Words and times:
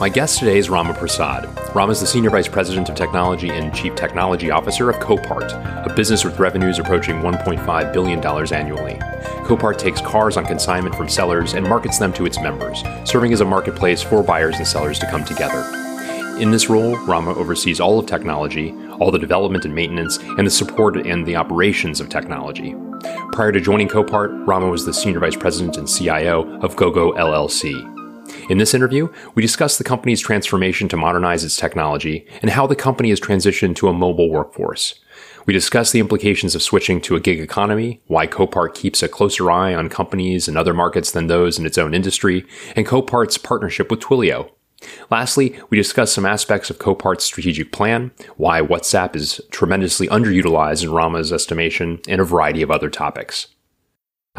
My 0.00 0.08
guest 0.08 0.38
today 0.38 0.56
is 0.56 0.70
Rama 0.70 0.94
Prasad. 0.94 1.46
Rama 1.74 1.92
is 1.92 2.00
the 2.00 2.06
Senior 2.06 2.30
Vice 2.30 2.48
President 2.48 2.88
of 2.88 2.94
Technology 2.94 3.50
and 3.50 3.74
Chief 3.74 3.94
Technology 3.94 4.50
Officer 4.50 4.88
of 4.88 4.96
Copart, 4.96 5.52
a 5.84 5.94
business 5.94 6.24
with 6.24 6.38
revenues 6.38 6.78
approaching 6.78 7.16
$1.5 7.16 7.92
billion 7.92 8.18
annually. 8.50 8.94
Copart 9.44 9.76
takes 9.76 10.00
cars 10.00 10.38
on 10.38 10.46
consignment 10.46 10.94
from 10.94 11.06
sellers 11.06 11.52
and 11.52 11.68
markets 11.68 11.98
them 11.98 12.14
to 12.14 12.24
its 12.24 12.40
members, 12.40 12.82
serving 13.04 13.34
as 13.34 13.42
a 13.42 13.44
marketplace 13.44 14.00
for 14.00 14.22
buyers 14.22 14.56
and 14.56 14.66
sellers 14.66 14.98
to 15.00 15.10
come 15.10 15.22
together. 15.22 15.62
In 16.40 16.50
this 16.50 16.70
role, 16.70 16.96
Rama 17.04 17.34
oversees 17.34 17.78
all 17.78 17.98
of 17.98 18.06
technology, 18.06 18.74
all 19.00 19.10
the 19.10 19.18
development 19.18 19.66
and 19.66 19.74
maintenance, 19.74 20.16
and 20.16 20.46
the 20.46 20.50
support 20.50 20.96
and 20.96 21.26
the 21.26 21.36
operations 21.36 22.00
of 22.00 22.08
technology. 22.08 22.74
Prior 23.32 23.52
to 23.52 23.60
joining 23.60 23.88
Copart, 23.88 24.46
Rama 24.46 24.68
was 24.68 24.86
the 24.86 24.94
Senior 24.94 25.20
Vice 25.20 25.36
President 25.36 25.76
and 25.76 25.86
CIO 25.86 26.58
of 26.62 26.74
Gogo 26.74 27.12
LLC, 27.12 27.99
in 28.50 28.58
this 28.58 28.74
interview, 28.74 29.08
we 29.36 29.42
discuss 29.42 29.78
the 29.78 29.84
company's 29.84 30.20
transformation 30.20 30.88
to 30.88 30.96
modernize 30.96 31.44
its 31.44 31.56
technology 31.56 32.26
and 32.42 32.50
how 32.50 32.66
the 32.66 32.74
company 32.74 33.10
has 33.10 33.20
transitioned 33.20 33.76
to 33.76 33.86
a 33.86 33.92
mobile 33.92 34.28
workforce. 34.28 34.98
We 35.46 35.54
discuss 35.54 35.92
the 35.92 36.00
implications 36.00 36.56
of 36.56 36.62
switching 36.62 37.00
to 37.02 37.14
a 37.14 37.20
gig 37.20 37.38
economy, 37.38 38.00
why 38.08 38.26
Copart 38.26 38.74
keeps 38.74 39.04
a 39.04 39.08
closer 39.08 39.52
eye 39.52 39.72
on 39.72 39.88
companies 39.88 40.48
and 40.48 40.58
other 40.58 40.74
markets 40.74 41.12
than 41.12 41.28
those 41.28 41.60
in 41.60 41.64
its 41.64 41.78
own 41.78 41.94
industry, 41.94 42.44
and 42.74 42.84
Copart's 42.84 43.38
partnership 43.38 43.88
with 43.88 44.00
Twilio. 44.00 44.50
Lastly, 45.12 45.56
we 45.70 45.76
discuss 45.76 46.12
some 46.12 46.26
aspects 46.26 46.70
of 46.70 46.78
Copart's 46.78 47.24
strategic 47.24 47.70
plan, 47.70 48.10
why 48.36 48.60
WhatsApp 48.60 49.14
is 49.14 49.40
tremendously 49.52 50.08
underutilized 50.08 50.82
in 50.82 50.90
Rama's 50.90 51.32
estimation, 51.32 52.00
and 52.08 52.20
a 52.20 52.24
variety 52.24 52.62
of 52.62 52.70
other 52.72 52.90
topics. 52.90 53.46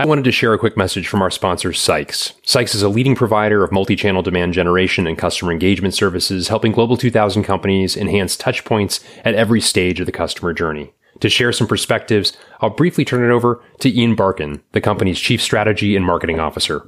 I 0.02 0.06
wanted 0.06 0.24
to 0.24 0.32
share 0.32 0.52
a 0.52 0.58
quick 0.58 0.76
message 0.76 1.08
from 1.08 1.22
our 1.22 1.30
sponsor, 1.30 1.72
Sykes. 1.74 2.34
Sykes 2.42 2.74
is 2.74 2.82
a 2.82 2.90
leading 2.90 3.14
provider 3.14 3.64
of 3.64 3.72
multi 3.72 3.96
channel 3.96 4.24
demand 4.24 4.52
generation 4.56 5.06
and 5.06 5.16
customer 5.16 5.52
engagement 5.52 5.94
services, 5.94 6.48
helping 6.48 6.72
Global 6.72 6.98
2000 6.98 7.44
companies 7.44 7.96
enhance 7.96 8.36
touchpoints 8.36 9.04
at 9.24 9.36
every 9.36 9.62
stage 9.62 10.00
of 10.00 10.08
the 10.08 10.12
customer 10.12 10.54
journey. 10.54 10.92
To 11.20 11.30
share 11.30 11.54
some 11.54 11.68
perspectives, 11.68 12.36
I'll 12.62 12.72
briefly 12.72 13.06
turn 13.06 13.24
it 13.24 13.32
over 13.32 13.64
to 13.82 13.96
Ian 13.96 14.16
Barkin, 14.16 14.64
the 14.72 14.82
company's 14.82 15.20
Chief 15.20 15.40
Strategy 15.40 15.96
and 15.96 16.04
Marketing 16.04 16.40
Officer. 16.40 16.88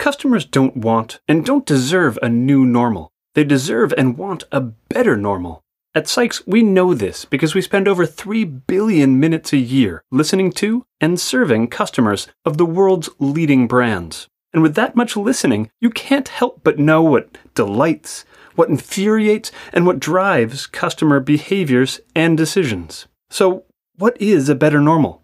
Customers 0.00 0.44
don't 0.44 0.78
want 0.78 1.20
and 1.28 1.46
don't 1.46 1.64
deserve 1.64 2.18
a 2.22 2.28
new 2.28 2.64
normal. 2.64 3.12
They 3.34 3.44
deserve 3.44 3.94
and 3.96 4.18
want 4.18 4.42
a 4.50 4.62
better 4.62 5.16
normal. 5.16 5.62
At 5.94 6.06
Sykes, 6.06 6.46
we 6.46 6.62
know 6.62 6.92
this 6.92 7.24
because 7.24 7.54
we 7.54 7.62
spend 7.62 7.88
over 7.88 8.04
3 8.04 8.44
billion 8.44 9.18
minutes 9.18 9.54
a 9.54 9.56
year 9.56 10.02
listening 10.10 10.52
to 10.52 10.84
and 11.00 11.18
serving 11.18 11.68
customers 11.68 12.28
of 12.44 12.58
the 12.58 12.66
world's 12.66 13.08
leading 13.18 13.66
brands. 13.66 14.28
And 14.52 14.62
with 14.62 14.74
that 14.74 14.96
much 14.96 15.16
listening, 15.16 15.70
you 15.80 15.88
can't 15.88 16.28
help 16.28 16.60
but 16.62 16.78
know 16.78 17.02
what 17.02 17.38
delights, 17.54 18.26
what 18.54 18.68
infuriates, 18.68 19.50
and 19.72 19.86
what 19.86 19.98
drives 19.98 20.66
customer 20.66 21.20
behaviors 21.20 22.00
and 22.14 22.36
decisions. 22.36 23.06
So, 23.30 23.64
what 23.96 24.20
is 24.20 24.48
a 24.48 24.54
better 24.54 24.80
normal? 24.80 25.22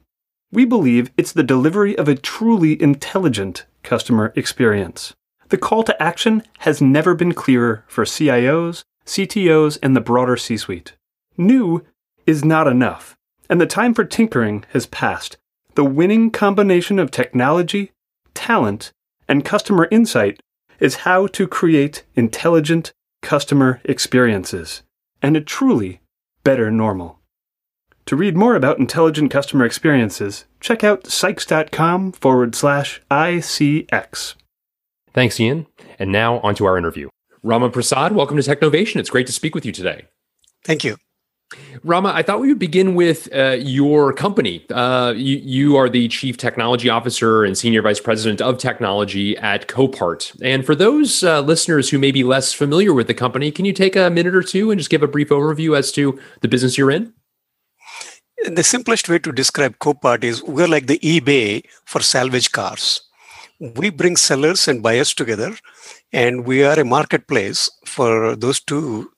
We 0.51 0.65
believe 0.65 1.11
it's 1.17 1.33
the 1.33 1.43
delivery 1.43 1.97
of 1.97 2.09
a 2.09 2.15
truly 2.15 2.81
intelligent 2.81 3.67
customer 3.83 4.33
experience. 4.35 5.15
The 5.51 5.59
call 5.59 5.83
to 5.85 6.03
action 6.03 6.43
has 6.61 6.81
never 6.81 7.15
been 7.15 7.35
clearer 7.35 7.85
for 7.87 8.05
CIOs, 8.05 8.85
CTOs, 9.07 9.79
and 9.83 9.95
the 9.95 10.01
broader 10.01 10.37
C 10.37 10.57
suite. 10.57 10.95
New 11.37 11.85
is 12.27 12.45
not 12.45 12.67
enough, 12.67 13.17
and 13.49 13.61
the 13.61 13.67
time 13.67 13.95
for 13.95 14.05
tinkering 14.05 14.65
has 14.73 14.87
passed. 14.87 15.37
The 15.75 15.85
winning 15.85 16.31
combination 16.31 16.99
of 16.99 17.11
technology, 17.11 17.93
talent, 18.33 18.93
and 19.29 19.45
customer 19.45 19.89
insight 19.91 20.41
is 20.79 20.97
how 20.97 21.27
to 21.29 21.47
create 21.47 22.05
intelligent 22.15 22.93
customer 23.23 23.81
experiences 23.85 24.83
and 25.23 25.37
a 25.37 25.41
truly 25.41 26.01
better 26.45 26.71
normal. 26.71 27.21
To 28.07 28.17
read 28.17 28.37
more 28.37 28.55
about 28.55 28.79
intelligent 28.79 29.31
customer 29.31 29.65
experiences, 29.65 30.45
check 30.61 30.85
out 30.85 31.07
sykes.com 31.07 32.13
forward 32.13 32.55
slash 32.55 33.01
ICX. 33.11 34.35
Thanks, 35.15 35.41
Ian. 35.41 35.67
And 35.99 36.13
now 36.13 36.41
onto 36.41 36.67
our 36.67 36.77
interview. 36.77 37.09
Rama 37.45 37.69
Prasad, 37.69 38.13
welcome 38.13 38.39
to 38.39 38.43
Technovation. 38.43 38.97
It's 38.97 39.11
great 39.11 39.27
to 39.27 39.33
speak 39.33 39.55
with 39.55 39.67
you 39.67 39.73
today. 39.73 40.07
Thank 40.65 40.83
you. 40.83 40.97
Rama, 41.83 42.11
I 42.15 42.23
thought 42.23 42.41
we 42.41 42.49
would 42.49 42.59
begin 42.59 42.95
with 42.95 43.29
uh, 43.35 43.57
your 43.61 44.15
company. 44.15 44.65
Uh, 44.71 45.13
you, 45.15 45.37
you, 45.37 45.77
are 45.77 45.91
the 45.91 46.09
Chief 46.09 46.39
Technology 46.39 46.89
Officer 46.89 47.45
and 47.45 47.57
Senior 47.57 47.83
Vice 47.83 48.01
President 48.01 48.41
of 48.41 48.57
Technology 48.57 49.37
at 49.37 49.69
Copart. 49.69 50.35
And 50.43 50.65
for 50.65 50.75
those 50.75 51.23
uh, 51.23 51.43
listeners 51.43 51.91
who 51.91 51.99
may 51.99 52.13
be 52.13 52.25
less 52.25 52.55
familiar 52.55 52.95
with 52.95 53.09
the 53.09 53.15
company, 53.15 53.51
can 53.51 53.67
you 53.67 53.75
take 53.75 53.95
a 53.95 54.09
minute 54.09 54.35
or 54.35 54.43
two 54.43 54.71
and 54.71 54.81
just 54.81 54.91
give 54.91 55.03
a 55.03 55.07
brief 55.07 55.29
overview 55.29 55.77
as 55.77 55.93
to 55.93 56.19
the 56.41 56.49
business 56.49 56.79
you're 56.79 56.91
in? 56.91 57.13
The 58.47 58.65
simplest 58.65 59.07
way 59.11 59.19
to 59.19 59.33
describe 59.33 59.79
Copart 59.81 60.25
is 60.25 60.43
we're 60.43 60.67
like 60.67 60.87
the 60.87 60.99
eBay 61.01 61.63
for 61.85 62.01
salvage 62.01 62.53
cars. 62.53 63.03
We 63.61 63.91
bring 63.91 64.17
sellers 64.17 64.67
and 64.67 64.83
buyers 64.83 65.15
together 65.15 65.57
and 66.15 66.47
we 66.47 66.63
are 66.63 66.79
a 66.79 66.85
marketplace 66.85 67.69
for 67.85 68.37
those 68.37 68.61
two 68.61 69.11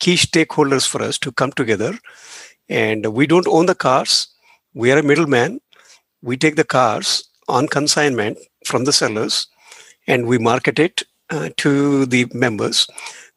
key 0.00 0.16
stakeholders 0.16 0.86
for 0.86 1.00
us 1.00 1.16
to 1.16 1.30
come 1.30 1.52
together. 1.52 1.92
And 2.68 3.06
we 3.14 3.28
don't 3.28 3.46
own 3.46 3.66
the 3.66 3.76
cars. 3.76 4.26
We 4.74 4.90
are 4.90 4.98
a 4.98 5.02
middleman. 5.02 5.60
We 6.22 6.36
take 6.36 6.56
the 6.56 6.64
cars 6.64 7.28
on 7.48 7.68
consignment 7.68 8.38
from 8.66 8.84
the 8.84 8.92
sellers 8.92 9.46
and 10.08 10.26
we 10.26 10.38
market 10.38 10.80
it 10.80 11.04
uh, 11.30 11.50
to 11.58 12.04
the 12.06 12.26
members. 12.34 12.88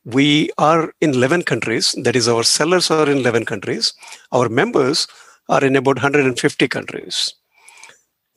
We 0.06 0.50
are 0.57 0.91
in 1.00 1.12
11 1.12 1.44
countries. 1.44 1.95
That 2.03 2.16
is, 2.16 2.28
our 2.28 2.44
sellers 2.44 2.90
are 2.90 3.07
in 3.07 3.19
11 3.19 3.45
countries. 3.45 3.94
Our 4.31 4.50
members 4.50 5.07
are 5.50 5.63
in 5.63 5.75
about 5.75 5.97
150 5.97 6.68
countries. 6.68 7.35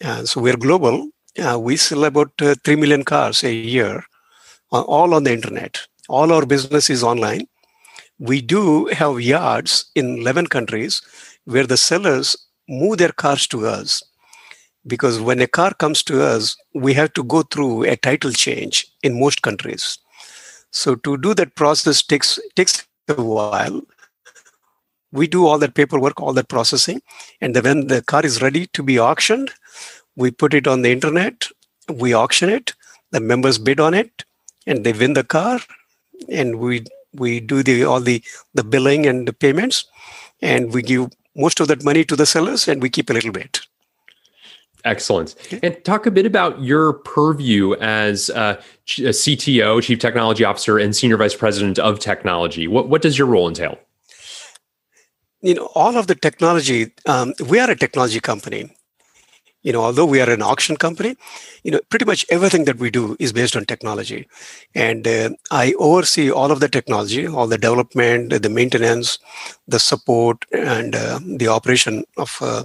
Uh, 0.04 0.24
so 0.24 0.42
we're 0.42 0.58
global. 0.58 1.08
Uh, 1.38 1.58
we 1.58 1.78
sell 1.78 2.04
about 2.04 2.32
uh, 2.42 2.54
3 2.62 2.76
million 2.76 3.04
cars 3.04 3.42
a 3.42 3.52
year 3.52 4.04
all 4.70 5.14
on 5.14 5.24
the 5.24 5.32
internet. 5.32 5.80
All 6.08 6.32
our 6.32 6.46
business 6.46 6.90
is 6.90 7.02
online. 7.02 7.46
We 8.18 8.40
do 8.40 8.86
have 8.86 9.20
yards 9.20 9.90
in 9.94 10.18
11 10.18 10.46
countries 10.48 11.02
where 11.44 11.66
the 11.66 11.76
sellers 11.76 12.36
move 12.68 12.98
their 12.98 13.12
cars 13.12 13.46
to 13.48 13.66
us. 13.66 14.02
Because 14.86 15.20
when 15.20 15.40
a 15.40 15.46
car 15.46 15.74
comes 15.74 16.02
to 16.04 16.22
us, 16.22 16.56
we 16.74 16.94
have 16.94 17.12
to 17.14 17.24
go 17.24 17.42
through 17.42 17.84
a 17.84 17.96
title 17.96 18.30
change 18.30 18.86
in 19.02 19.18
most 19.18 19.42
countries. 19.42 19.98
So 20.70 20.94
to 20.94 21.16
do 21.16 21.34
that 21.34 21.54
process 21.56 22.02
takes 22.02 22.38
takes 22.54 22.86
a 23.08 23.20
while. 23.20 23.82
We 25.12 25.26
do 25.26 25.46
all 25.46 25.58
that 25.58 25.74
paperwork, 25.74 26.20
all 26.20 26.32
that 26.34 26.48
processing, 26.48 27.00
and 27.40 27.54
then 27.54 27.64
when 27.64 27.86
the 27.86 28.02
car 28.02 28.24
is 28.24 28.42
ready 28.42 28.66
to 28.68 28.82
be 28.82 28.98
auctioned, 28.98 29.50
we 30.16 30.30
put 30.30 30.52
it 30.54 30.66
on 30.66 30.82
the 30.82 30.90
internet, 30.90 31.48
we 31.88 32.12
auction 32.12 32.50
it, 32.50 32.74
the 33.12 33.20
members 33.20 33.58
bid 33.58 33.80
on 33.80 33.94
it, 33.94 34.24
and 34.66 34.84
they 34.84 34.92
win 34.92 35.14
the 35.14 35.24
car 35.24 35.60
and 36.28 36.58
we 36.58 36.84
we 37.12 37.40
do 37.40 37.62
the 37.62 37.84
all 37.84 38.00
the 38.00 38.22
the 38.54 38.64
billing 38.64 39.06
and 39.06 39.28
the 39.28 39.32
payments 39.32 39.86
and 40.42 40.72
we 40.72 40.82
give 40.82 41.08
most 41.34 41.60
of 41.60 41.68
that 41.68 41.84
money 41.84 42.04
to 42.04 42.16
the 42.16 42.26
sellers 42.26 42.68
and 42.68 42.82
we 42.82 42.90
keep 42.90 43.10
a 43.10 43.12
little 43.12 43.32
bit 43.32 43.60
Excellent. 44.84 45.34
And 45.64 45.84
talk 45.84 46.06
a 46.06 46.12
bit 46.12 46.26
about 46.26 46.62
your 46.62 46.92
purview 46.92 47.74
as 47.74 48.28
a 48.28 48.62
CTO, 48.86 49.82
Chief 49.82 49.98
Technology 49.98 50.44
Officer, 50.44 50.78
and 50.78 50.94
Senior 50.94 51.16
Vice 51.16 51.34
President 51.34 51.80
of 51.80 51.98
Technology. 51.98 52.68
What, 52.68 52.88
what 52.88 53.02
does 53.02 53.18
your 53.18 53.26
role 53.26 53.48
entail? 53.48 53.80
You 55.42 55.54
know, 55.54 55.70
all 55.74 55.96
of 55.96 56.06
the 56.06 56.14
technology, 56.14 56.92
um, 57.06 57.34
we 57.48 57.58
are 57.58 57.68
a 57.68 57.74
technology 57.74 58.20
company 58.20 58.75
you 59.66 59.72
know 59.74 59.82
although 59.86 60.06
we 60.12 60.20
are 60.24 60.30
an 60.30 60.42
auction 60.50 60.76
company 60.84 61.12
you 61.64 61.70
know 61.72 61.80
pretty 61.90 62.04
much 62.10 62.24
everything 62.36 62.64
that 62.68 62.78
we 62.84 62.90
do 62.90 63.16
is 63.18 63.32
based 63.38 63.56
on 63.56 63.64
technology 63.72 64.20
and 64.74 65.08
uh, 65.08 65.30
i 65.50 65.74
oversee 65.88 66.30
all 66.30 66.50
of 66.52 66.60
the 66.60 66.68
technology 66.76 67.26
all 67.26 67.48
the 67.54 67.58
development 67.66 68.34
the 68.46 68.54
maintenance 68.60 69.18
the 69.68 69.80
support 69.90 70.44
and 70.52 70.94
uh, 70.94 71.18
the 71.42 71.48
operation 71.48 72.04
of 72.16 72.36
uh, 72.40 72.64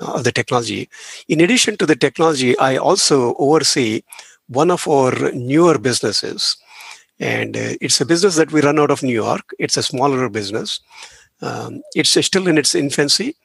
of 0.00 0.24
the 0.24 0.32
technology 0.32 0.88
in 1.28 1.40
addition 1.40 1.76
to 1.76 1.86
the 1.86 1.96
technology 2.06 2.56
i 2.58 2.76
also 2.76 3.34
oversee 3.48 4.02
one 4.48 4.70
of 4.70 4.86
our 4.88 5.12
newer 5.32 5.76
businesses 5.90 6.56
And 7.20 7.56
uh, 7.56 7.74
it's 7.80 8.00
a 8.00 8.06
business 8.06 8.36
that 8.36 8.52
we 8.52 8.60
run 8.66 8.78
out 8.82 8.92
of 8.94 9.02
New 9.02 9.14
York. 9.14 9.46
It's 9.64 9.76
a 9.76 9.82
smaller 9.82 10.28
business. 10.28 10.80
Um, 11.40 11.82
it's 11.94 12.14
still 12.26 12.48
in 12.48 12.58
its 12.58 12.74
infancy, 12.74 13.36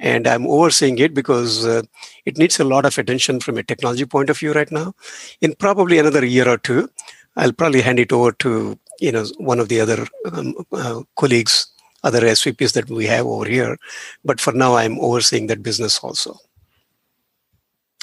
and 0.00 0.26
I'm 0.26 0.46
overseeing 0.46 0.98
it 0.98 1.14
because 1.14 1.66
uh, 1.66 1.82
it 2.24 2.38
needs 2.38 2.60
a 2.60 2.64
lot 2.64 2.86
of 2.86 2.96
attention 2.98 3.40
from 3.40 3.58
a 3.58 3.62
technology 3.62 4.04
point 4.04 4.30
of 4.30 4.38
view 4.38 4.52
right 4.52 4.70
now. 4.70 4.94
In 5.40 5.54
probably 5.54 5.98
another 5.98 6.24
year 6.24 6.48
or 6.48 6.58
two, 6.58 6.88
I'll 7.36 7.52
probably 7.52 7.80
hand 7.80 7.98
it 7.98 8.12
over 8.12 8.32
to 8.32 8.78
you 9.00 9.12
know 9.12 9.24
one 9.38 9.60
of 9.60 9.68
the 9.68 9.80
other 9.80 10.06
um, 10.32 10.54
uh, 10.72 11.02
colleagues, 11.16 11.66
other 12.04 12.20
SVPs 12.20 12.72
that 12.72 12.88
we 12.90 13.06
have 13.06 13.26
over 13.26 13.46
here. 13.46 13.76
But 14.24 14.40
for 14.40 14.52
now, 14.52 14.76
I'm 14.76 14.98
overseeing 15.00 15.46
that 15.48 15.62
business 15.62 15.98
also. 16.00 16.38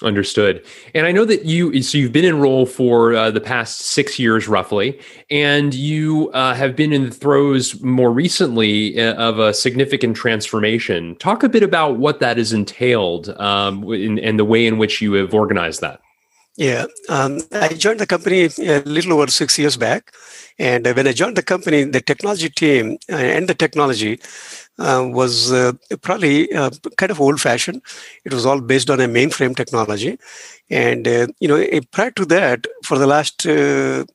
Understood. 0.03 0.65
And 0.93 1.05
I 1.05 1.13
know 1.13 1.23
that 1.23 1.45
you, 1.45 1.81
so 1.81 1.97
you've 1.97 2.11
been 2.11 2.25
in 2.25 2.41
role 2.41 2.65
for 2.65 3.15
uh, 3.15 3.31
the 3.31 3.39
past 3.39 3.79
six 3.79 4.19
years 4.19 4.45
roughly, 4.45 4.99
and 5.31 5.73
you 5.73 6.29
uh, 6.33 6.53
have 6.53 6.75
been 6.75 6.91
in 6.91 7.05
the 7.05 7.11
throes 7.11 7.81
more 7.81 8.11
recently 8.11 8.99
uh, 8.99 9.13
of 9.13 9.39
a 9.39 9.53
significant 9.53 10.17
transformation. 10.17 11.15
Talk 11.15 11.43
a 11.43 11.49
bit 11.49 11.63
about 11.63 11.97
what 11.97 12.19
that 12.19 12.35
has 12.35 12.51
entailed 12.51 13.29
um, 13.39 13.85
in, 13.93 14.19
and 14.19 14.37
the 14.37 14.43
way 14.43 14.67
in 14.67 14.77
which 14.77 15.01
you 15.01 15.13
have 15.13 15.33
organized 15.33 15.79
that. 15.79 16.01
Yeah, 16.57 16.85
um, 17.07 17.39
I 17.53 17.69
joined 17.69 18.01
the 18.01 18.05
company 18.05 18.49
a 18.59 18.79
little 18.81 19.13
over 19.13 19.27
six 19.27 19.57
years 19.57 19.77
back. 19.77 20.13
And 20.57 20.85
when 20.85 21.07
I 21.07 21.11
joined 21.11 21.35
the 21.35 21.43
company, 21.43 21.83
the 21.83 21.99
technology 21.99 22.49
team 22.49 22.97
uh, 23.11 23.15
and 23.15 23.47
the 23.49 23.53
technology 23.53 24.19
uh, 24.79 25.07
was 25.09 25.51
uh, 25.51 25.73
probably 26.01 26.51
uh, 26.53 26.71
kind 26.97 27.11
of 27.11 27.21
old 27.21 27.39
fashioned. 27.39 27.81
It 28.23 28.33
was 28.33 28.45
all 28.45 28.61
based 28.61 28.89
on 28.89 28.99
a 28.99 29.07
mainframe 29.07 29.55
technology. 29.55 30.17
And, 30.69 31.07
uh, 31.07 31.27
you 31.39 31.47
know, 31.47 31.65
prior 31.91 32.11
to 32.11 32.25
that, 32.25 32.67
for 32.83 32.97
the 32.97 33.07
last 33.07 33.45
uh, 33.45 34.05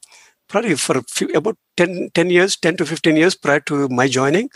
probably 0.50 0.74
for 0.74 1.00
few, 1.02 1.28
about 1.28 1.56
10, 1.76 2.10
10 2.12 2.28
years, 2.28 2.56
10 2.56 2.76
to 2.76 2.84
15 2.84 3.16
years 3.16 3.34
prior 3.34 3.60
to 3.60 3.88
my 3.88 4.08
joining, 4.08 4.50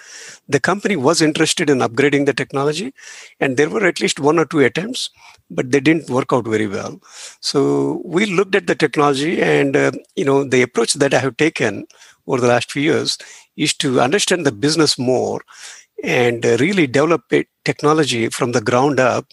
the 0.48 0.60
company 0.60 0.96
was 0.96 1.22
interested 1.22 1.70
in 1.70 1.78
upgrading 1.78 2.26
the 2.26 2.34
technology. 2.34 2.92
And 3.40 3.56
there 3.56 3.70
were 3.70 3.86
at 3.86 4.00
least 4.00 4.20
one 4.20 4.38
or 4.38 4.44
two 4.44 4.60
attempts, 4.60 5.08
but 5.48 5.70
they 5.70 5.80
didn't 5.80 6.10
work 6.10 6.32
out 6.32 6.46
very 6.46 6.66
well. 6.66 7.00
So 7.40 8.02
we 8.04 8.26
looked 8.26 8.56
at 8.56 8.66
the 8.66 8.74
technology 8.74 9.40
and, 9.40 9.76
uh, 9.76 9.92
you 10.16 10.24
know, 10.24 10.44
the 10.44 10.62
approach 10.62 10.94
that 10.94 11.14
I 11.14 11.20
have 11.20 11.36
taken 11.36 11.86
over 12.26 12.40
the 12.40 12.48
last 12.48 12.72
few 12.72 12.82
years 12.82 13.16
is 13.56 13.72
to 13.74 14.00
understand 14.00 14.44
the 14.44 14.52
business 14.52 14.98
more 14.98 15.42
and 16.02 16.44
really 16.60 16.86
develop 16.86 17.22
a 17.32 17.46
technology 17.64 18.28
from 18.28 18.52
the 18.52 18.60
ground 18.60 19.00
up 19.00 19.26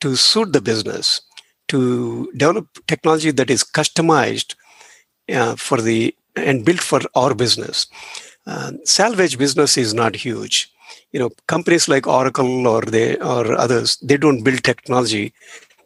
to 0.00 0.16
suit 0.16 0.52
the 0.52 0.60
business, 0.60 1.20
to 1.68 2.30
develop 2.36 2.66
technology 2.86 3.30
that 3.30 3.50
is 3.50 3.62
customized 3.64 4.54
uh, 5.32 5.56
for 5.56 5.80
the 5.80 6.14
and 6.36 6.64
built 6.64 6.80
for 6.80 7.00
our 7.14 7.34
business. 7.34 7.86
Uh, 8.46 8.72
salvage 8.84 9.36
business 9.38 9.76
is 9.76 9.92
not 9.92 10.14
huge. 10.14 10.70
You 11.12 11.20
know, 11.20 11.30
companies 11.46 11.88
like 11.88 12.06
Oracle 12.06 12.66
or 12.66 12.82
they 12.82 13.16
or 13.18 13.52
others, 13.54 13.96
they 13.98 14.16
don't 14.16 14.42
build 14.42 14.62
technology 14.62 15.32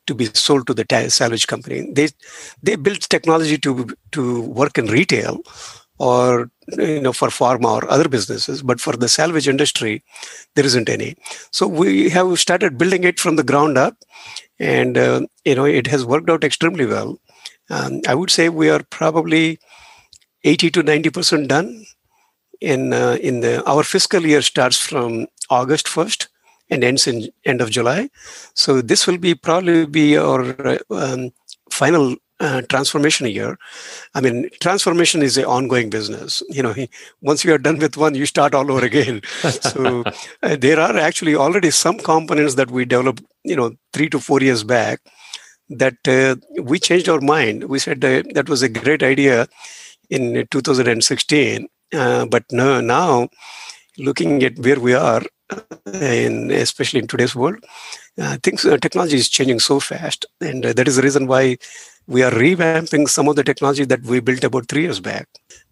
to 0.06 0.14
be 0.14 0.26
sold 0.26 0.66
to 0.66 0.74
the 0.74 0.84
salvage 1.08 1.46
company. 1.46 1.90
They 1.92 2.08
they 2.62 2.76
build 2.76 3.00
technology 3.00 3.58
to 3.58 3.88
to 4.12 4.42
work 4.42 4.78
in 4.78 4.86
retail 4.86 5.40
or 6.10 6.50
you 6.78 7.00
know 7.04 7.12
for 7.20 7.28
pharma 7.38 7.70
or 7.78 7.90
other 7.94 8.08
businesses 8.14 8.62
but 8.70 8.80
for 8.84 8.94
the 9.02 9.10
salvage 9.14 9.48
industry 9.54 9.94
there 10.54 10.68
isn't 10.70 10.88
any 10.96 11.10
so 11.58 11.66
we 11.82 12.08
have 12.16 12.30
started 12.44 12.78
building 12.82 13.04
it 13.10 13.20
from 13.24 13.36
the 13.36 13.48
ground 13.50 13.76
up 13.86 13.96
and 14.58 14.98
uh, 15.06 15.20
you 15.44 15.54
know 15.58 15.66
it 15.80 15.86
has 15.94 16.10
worked 16.12 16.30
out 16.34 16.48
extremely 16.50 16.86
well 16.94 17.12
um, 17.72 18.00
I 18.06 18.14
would 18.14 18.30
say 18.30 18.48
we 18.48 18.68
are 18.70 18.82
probably 18.82 19.58
80 20.44 20.70
to 20.72 20.82
90 20.82 21.10
percent 21.10 21.48
done. 21.48 21.84
In 22.60 22.92
uh, 22.92 23.16
in 23.20 23.40
the 23.40 23.64
our 23.68 23.82
fiscal 23.82 24.24
year 24.24 24.40
starts 24.40 24.78
from 24.78 25.26
August 25.50 25.86
1st 25.86 26.28
and 26.70 26.84
ends 26.84 27.08
in 27.08 27.28
end 27.44 27.60
of 27.60 27.70
July. 27.70 28.08
So 28.54 28.80
this 28.80 29.04
will 29.06 29.18
be 29.18 29.34
probably 29.34 29.84
be 29.84 30.16
our 30.16 30.42
uh, 30.64 30.78
um, 30.90 31.32
final 31.72 32.14
uh, 32.42 32.60
transformation 32.68 33.26
year. 33.28 33.56
I 34.14 34.20
mean, 34.20 34.50
transformation 34.60 35.22
is 35.22 35.38
an 35.38 35.44
ongoing 35.44 35.90
business. 35.90 36.42
You 36.50 36.62
know, 36.62 36.74
once 37.22 37.44
you 37.44 37.54
are 37.54 37.58
done 37.58 37.78
with 37.78 37.96
one, 37.96 38.14
you 38.14 38.26
start 38.26 38.54
all 38.54 38.70
over 38.70 38.84
again. 38.84 39.22
so 39.72 40.04
uh, 40.42 40.56
there 40.56 40.80
are 40.80 40.96
actually 40.96 41.36
already 41.36 41.70
some 41.70 41.98
components 41.98 42.56
that 42.56 42.70
we 42.70 42.84
developed, 42.84 43.22
you 43.44 43.56
know, 43.56 43.72
three 43.92 44.08
to 44.10 44.18
four 44.18 44.40
years 44.40 44.64
back 44.64 45.00
that 45.70 45.96
uh, 46.06 46.36
we 46.60 46.78
changed 46.78 47.08
our 47.08 47.20
mind. 47.20 47.64
We 47.64 47.78
said 47.78 48.04
uh, 48.04 48.22
that 48.34 48.48
was 48.48 48.62
a 48.62 48.68
great 48.68 49.02
idea 49.02 49.46
in 50.10 50.46
2016, 50.50 51.68
uh, 51.94 52.26
but 52.26 52.44
no, 52.50 52.80
now 52.80 53.28
looking 53.98 54.42
at 54.42 54.58
where 54.58 54.80
we 54.80 54.94
are, 54.94 55.22
and 55.86 56.50
uh, 56.50 56.54
especially 56.54 57.00
in 57.00 57.06
today's 57.06 57.34
world, 57.34 57.64
uh, 58.18 58.36
things 58.42 58.64
uh, 58.64 58.76
technology 58.76 59.16
is 59.16 59.28
changing 59.28 59.60
so 59.60 59.80
fast, 59.80 60.26
and 60.40 60.64
that 60.64 60.88
is 60.88 60.96
the 60.96 61.02
reason 61.02 61.26
why 61.26 61.56
we 62.06 62.22
are 62.22 62.30
revamping 62.30 63.08
some 63.08 63.28
of 63.28 63.36
the 63.36 63.44
technology 63.44 63.84
that 63.84 64.02
we 64.02 64.20
built 64.20 64.44
about 64.44 64.68
three 64.68 64.82
years 64.82 65.00
back. 65.00 65.28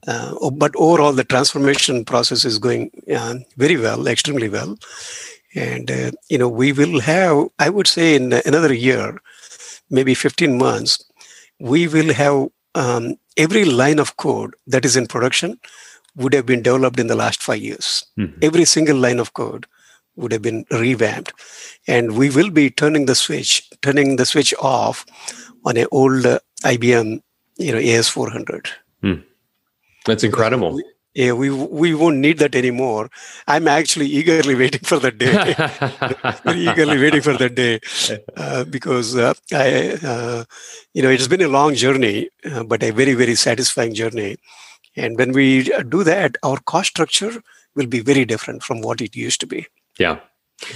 but 0.07 0.73
overall, 0.77 1.13
the 1.13 1.25
transformation 1.25 2.05
process 2.05 2.45
is 2.45 2.59
going 2.59 2.91
very 3.57 3.77
well, 3.77 4.07
extremely 4.07 4.49
well 4.49 4.77
and 5.57 5.91
uh, 5.91 6.13
you 6.29 6.39
know 6.39 6.49
we 6.49 6.71
will 6.71 7.01
have 7.01 7.49
i 7.59 7.69
would 7.69 7.89
say 7.89 8.15
in 8.15 8.33
another 8.47 8.73
year 8.73 9.19
maybe 9.91 10.15
15 10.15 10.57
months, 10.57 11.05
we 11.59 11.89
will 11.89 12.15
have 12.15 12.49
um, 12.75 13.17
every 13.37 13.65
line 13.65 13.99
of 13.99 14.17
code 14.17 14.55
that 14.67 14.85
is 14.85 14.97
in 14.97 15.07
production 15.07 15.59
would 16.17 16.33
have 16.33 16.47
been 16.47 16.63
developed 16.63 16.99
in 16.99 17.09
the 17.09 17.17
last 17.17 17.43
five 17.43 17.61
years. 17.61 18.05
Mm-hmm. 18.19 18.39
Every 18.43 18.65
single 18.65 18.97
line 18.97 19.19
of 19.19 19.35
code 19.35 19.67
would 20.17 20.33
have 20.33 20.43
been 20.43 20.65
revamped. 20.71 21.33
And 21.87 22.17
we 22.17 22.31
will 22.31 22.51
be 22.51 22.71
turning 22.71 23.07
the 23.07 23.15
switch, 23.15 23.69
turning 23.83 24.17
the 24.17 24.27
switch 24.27 24.55
off 24.61 25.05
on 25.65 25.77
an 25.77 25.87
old 25.91 26.27
uh, 26.27 26.39
IBM, 26.65 27.21
you 27.57 27.73
know, 27.73 27.79
AS400. 27.79 28.69
Mm. 29.03 29.25
That's 30.07 30.25
incredible. 30.25 30.75
We, 30.75 30.85
yeah, 31.15 31.33
we 31.33 31.51
we 31.51 31.93
won't 31.93 32.19
need 32.19 32.39
that 32.39 32.55
anymore. 32.55 33.11
I'm 33.49 33.67
actually 33.67 34.07
eagerly 34.07 34.55
waiting 34.55 34.81
for 34.81 35.01
that 35.01 35.19
day. 35.19 35.33
Very 36.45 36.69
eagerly 36.69 36.99
waiting 36.99 37.21
for 37.21 37.37
that 37.37 37.57
day 37.57 37.81
uh, 38.37 38.65
because 38.65 39.17
uh, 39.17 39.35
I, 39.53 39.99
uh, 40.07 40.45
you 40.95 41.03
know, 41.03 41.11
it 41.11 41.19
has 41.19 41.27
been 41.27 41.41
a 41.41 41.49
long 41.49 41.75
journey, 41.75 42.31
uh, 42.45 42.63
but 42.63 42.85
a 42.85 42.93
very 42.93 43.15
very 43.15 43.35
satisfying 43.35 43.93
journey. 43.93 44.37
And 44.97 45.19
when 45.19 45.33
we 45.33 45.65
do 45.89 46.05
that, 46.05 46.37
our 46.45 46.59
cost 46.59 46.91
structure 46.91 47.43
will 47.75 47.87
be 47.87 48.01
very 48.01 48.25
different 48.25 48.63
from 48.63 48.81
what 48.81 49.01
it 49.01 49.17
used 49.17 49.41
to 49.41 49.47
be. 49.47 49.67
Yeah. 49.99 50.21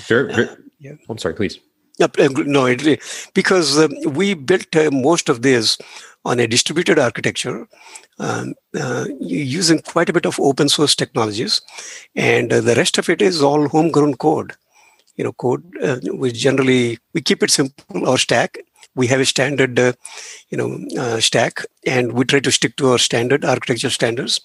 Very, 0.09 0.33
uh, 0.33 0.57
yeah. 0.81 0.95
I'm 1.09 1.19
sorry, 1.19 1.35
please. 1.35 1.61
No, 1.99 2.67
it, 2.67 3.01
because 3.35 3.79
um, 3.79 3.93
we 4.15 4.35
built 4.35 4.75
uh, 4.75 4.91
most 4.93 5.29
of 5.29 5.43
this 5.43 5.79
on 6.25 6.41
a 6.41 6.47
distributed 6.47 6.99
architecture 6.99 7.69
um, 8.19 8.55
uh, 8.79 9.07
using 9.21 9.79
quite 9.81 10.09
a 10.09 10.13
bit 10.13 10.27
of 10.27 10.41
open 10.41 10.69
source 10.69 10.95
technologies 10.97 11.61
and 12.17 12.53
uh, 12.53 12.61
the 12.61 12.75
rest 12.75 12.99
of 12.99 13.09
it 13.09 13.23
is 13.23 13.43
all 13.43 13.69
homegrown 13.69 14.15
code. 14.15 14.55
You 15.17 15.25
know 15.25 15.33
code 15.35 15.65
uh, 15.83 15.99
we 16.15 16.33
generally 16.33 16.99
we 17.15 17.21
keep 17.23 17.43
it 17.43 17.51
simple 17.51 18.09
our 18.09 18.19
stack. 18.19 18.59
We 18.97 19.07
have 19.09 19.21
a 19.21 19.27
standard 19.27 19.79
uh, 19.79 19.93
you 20.51 20.59
know 20.59 20.81
uh, 21.01 21.21
stack 21.21 21.65
and 21.87 22.13
we 22.13 22.25
try 22.25 22.41
to 22.41 22.53
stick 22.53 22.77
to 22.77 22.91
our 22.93 22.99
standard 22.99 23.45
architecture 23.45 23.91
standards 23.91 24.41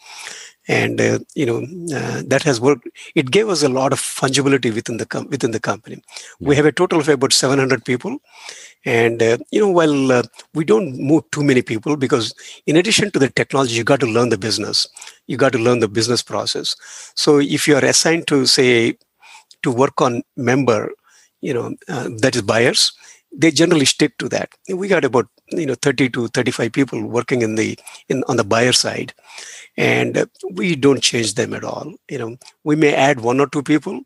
and 0.69 1.01
uh, 1.01 1.19
you 1.35 1.47
know 1.47 1.59
uh, 1.97 2.23
that 2.27 2.43
has 2.43 2.61
worked. 2.61 2.88
It 3.15 3.31
gave 3.31 3.49
us 3.49 3.63
a 3.63 3.69
lot 3.69 3.93
of 3.93 3.99
fungibility 4.01 4.73
within 4.73 4.97
the 4.97 5.07
com- 5.07 5.29
within 5.29 5.51
the 5.51 5.61
company. 5.61 6.03
We 6.41 6.55
have 6.57 6.67
a 6.67 6.73
total 6.73 7.01
of 7.01 7.09
about 7.09 7.33
700 7.33 7.85
people. 7.85 8.19
And 8.85 9.21
uh, 9.23 9.39
you 9.51 9.61
know 9.61 9.69
while 9.69 10.11
uh, 10.11 10.23
we 10.53 10.65
don't 10.65 10.97
move 10.97 11.23
too 11.31 11.43
many 11.43 11.63
people 11.63 11.97
because 11.97 12.33
in 12.67 12.77
addition 12.77 13.11
to 13.11 13.19
the 13.19 13.29
technology 13.29 13.75
you 13.75 13.85
got 13.85 14.01
to 14.01 14.07
learn 14.07 14.29
the 14.29 14.39
business. 14.39 14.88
You 15.27 15.38
got 15.38 15.53
to 15.53 15.59
learn 15.59 15.79
the 15.79 15.89
business 15.89 16.23
process. 16.23 16.75
So 17.15 17.39
if 17.39 17.67
you 17.67 17.75
are 17.77 17.85
assigned 17.85 18.27
to 18.29 18.45
say 18.45 18.97
to 19.63 19.71
work 19.71 20.01
on 20.01 20.23
member 20.38 20.91
you 21.41 21.53
know 21.53 21.75
uh, 21.89 22.09
that 22.21 22.35
is 22.35 22.41
buyers 22.43 22.93
they 23.31 23.51
generally 23.51 23.85
stick 23.85 24.17
to 24.19 24.29
that. 24.29 24.49
We 24.73 24.88
got 24.88 25.05
about 25.05 25.27
you 25.51 25.65
know 25.65 25.75
30 25.75 26.09
to 26.11 26.27
35 26.27 26.71
people 26.71 27.05
working 27.05 27.41
in 27.41 27.55
the 27.55 27.77
in 28.07 28.23
on 28.27 28.37
the 28.37 28.43
buyer 28.43 28.73
side. 28.73 29.13
And 29.77 30.27
we 30.51 30.75
don't 30.75 31.01
change 31.01 31.35
them 31.35 31.53
at 31.53 31.63
all 31.63 31.93
you 32.09 32.17
know. 32.17 32.37
We 32.63 32.75
may 32.75 32.93
add 32.93 33.21
one 33.21 33.39
or 33.39 33.47
two 33.47 33.63
people 33.63 34.01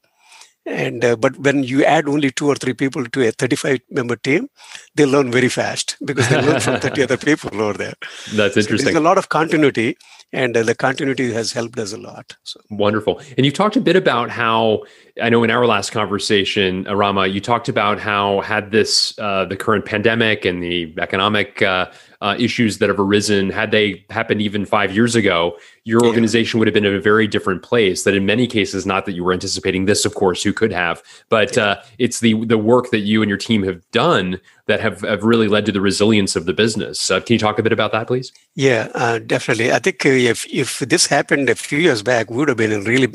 and 0.66 1.04
uh, 1.04 1.16
but 1.16 1.38
when 1.40 1.64
you 1.64 1.84
add 1.84 2.08
only 2.08 2.32
two 2.32 2.48
or 2.48 2.56
three 2.56 2.74
people 2.74 3.06
to 3.06 3.28
a 3.28 3.32
35 3.32 3.82
member 3.92 4.16
team 4.16 4.48
they 4.96 5.06
learn 5.06 5.32
very 5.32 5.50
fast 5.50 5.98
because 6.06 6.30
they 6.30 6.42
learn 6.42 6.60
from 6.62 6.80
30 6.80 7.04
other 7.04 7.18
people 7.18 7.62
over 7.62 7.74
there. 7.74 7.94
That's 8.34 8.56
interesting 8.56 8.78
so 8.78 8.84
there's 8.86 8.96
a 8.96 9.02
lot 9.02 9.18
of 9.18 9.30
continuity 9.30 9.98
and 10.32 10.56
uh, 10.56 10.64
the 10.64 10.74
continuity 10.74 11.34
has 11.34 11.52
helped 11.52 11.78
us 11.80 11.92
a 11.92 11.98
lot 11.98 12.38
so. 12.44 12.62
wonderful. 12.70 13.22
And 13.38 13.46
you 13.46 13.52
talked 13.52 13.76
a 13.76 13.82
bit 13.82 13.96
about 13.96 14.30
how 14.30 14.84
i 15.22 15.30
know 15.30 15.44
in 15.44 15.52
our 15.52 15.66
last 15.66 15.92
conversation 15.92 16.88
uh, 16.88 16.96
rama 16.96 17.28
you 17.28 17.40
talked 17.40 17.70
about 17.70 18.00
how 18.00 18.42
had 18.42 18.72
this 18.72 19.18
uh, 19.20 19.46
the 19.46 19.56
current 19.56 19.86
pandemic 19.86 20.46
and 20.46 20.64
the 20.64 20.94
economic 21.00 21.62
uh, 21.62 21.86
uh, 22.24 22.38
issues 22.40 22.78
that 22.78 22.88
have 22.88 23.02
arisen, 23.02 23.50
had 23.50 23.72
they 23.72 24.06
happened 24.10 24.42
even 24.42 24.66
five 24.66 24.96
years 24.96 25.14
ago, 25.14 25.58
your 25.84 26.02
yeah. 26.02 26.08
organization 26.08 26.58
would 26.58 26.68
have 26.70 26.74
been 26.74 26.86
in 26.86 26.96
a 26.96 27.00
very 27.00 27.28
different 27.28 27.62
place. 27.62 28.04
That 28.04 28.16
in 28.16 28.26
many 28.26 28.48
cases, 28.48 28.86
not 28.86 29.06
that 29.06 29.12
you 29.12 29.26
were 29.26 29.34
anticipating 29.34 29.86
this, 29.86 30.06
of 30.06 30.16
course, 30.16 30.46
you 30.46 30.54
could 30.54 30.72
have, 30.72 31.04
but 31.28 31.58
uh, 31.58 31.82
it's 32.00 32.22
the 32.22 32.46
the 32.46 32.58
work 32.58 32.92
that 32.92 33.00
you 33.00 33.22
and 33.22 33.28
your 33.28 33.38
team 33.38 33.64
have 33.64 33.82
done 33.92 34.40
that 34.68 34.80
have, 34.80 35.02
have 35.02 35.24
really 35.26 35.50
led 35.50 35.66
to 35.66 35.74
the 35.74 35.82
resilience 35.82 36.38
of 36.38 36.46
the 36.46 36.54
business. 36.54 37.12
Uh, 37.12 37.20
can 37.20 37.34
you 37.34 37.40
talk 37.40 37.60
a 37.60 37.64
bit 37.64 37.74
about 37.74 37.92
that, 37.92 38.08
please? 38.08 38.32
Yeah, 38.56 38.88
uh, 38.96 39.20
definitely. 39.20 39.74
I 39.74 39.80
think 39.80 40.06
uh, 40.06 40.10
if 40.10 40.46
if 40.50 40.80
this 40.80 41.08
happened 41.08 41.50
a 41.50 41.56
few 41.56 41.78
years 41.78 42.02
back, 42.02 42.32
we 42.32 42.38
would 42.38 42.48
have 42.48 42.58
been 42.58 42.72
in 42.72 42.86
really 42.86 43.14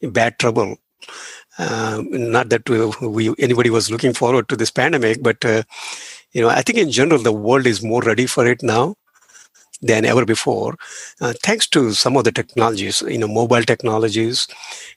bad 0.00 0.38
trouble. 0.38 0.78
Uh, 1.58 2.02
not 2.10 2.50
that 2.50 2.68
we, 3.00 3.34
anybody 3.38 3.70
was 3.70 3.90
looking 3.90 4.12
forward 4.12 4.48
to 4.48 4.56
this 4.56 4.70
pandemic, 4.70 5.22
but 5.22 5.42
uh, 5.44 5.62
you 6.32 6.42
know, 6.42 6.48
I 6.48 6.62
think 6.62 6.78
in 6.78 6.90
general 6.90 7.22
the 7.22 7.32
world 7.32 7.66
is 7.66 7.82
more 7.82 8.02
ready 8.02 8.26
for 8.26 8.46
it 8.46 8.62
now 8.62 8.94
than 9.82 10.04
ever 10.04 10.24
before, 10.24 10.76
uh, 11.20 11.32
thanks 11.42 11.66
to 11.68 11.92
some 11.92 12.16
of 12.16 12.24
the 12.24 12.32
technologies, 12.32 13.02
you 13.02 13.18
know, 13.18 13.28
mobile 13.28 13.62
technologies. 13.62 14.48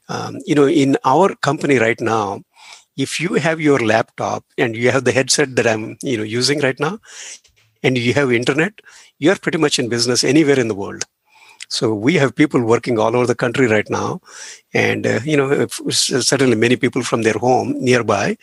Um, 0.07 0.37
you 0.45 0.55
know, 0.55 0.67
in 0.67 0.97
our 1.05 1.35
company 1.35 1.77
right 1.77 1.99
now, 1.99 2.41
if 2.97 3.19
you 3.19 3.35
have 3.35 3.61
your 3.61 3.79
laptop 3.79 4.43
and 4.57 4.75
you 4.75 4.91
have 4.91 5.05
the 5.05 5.11
headset 5.11 5.55
that 5.55 5.67
I'm, 5.67 5.97
you 6.01 6.17
know, 6.17 6.23
using 6.23 6.59
right 6.59 6.79
now, 6.79 6.99
and 7.83 7.97
you 7.97 8.13
have 8.13 8.31
internet, 8.31 8.73
you 9.19 9.31
are 9.31 9.37
pretty 9.37 9.57
much 9.57 9.79
in 9.79 9.89
business 9.89 10.23
anywhere 10.23 10.59
in 10.59 10.67
the 10.67 10.75
world. 10.75 11.03
So 11.69 11.93
we 11.93 12.15
have 12.15 12.35
people 12.35 12.61
working 12.63 12.97
all 12.97 13.15
over 13.15 13.27
the 13.27 13.35
country 13.35 13.67
right 13.67 13.87
now, 13.89 14.21
and 14.73 15.05
uh, 15.05 15.19
you 15.23 15.37
know 15.37 15.67
certainly 15.89 16.55
many 16.55 16.75
people 16.75 17.03
from 17.03 17.21
their 17.21 17.37
home 17.37 17.75
nearby, 17.79 18.37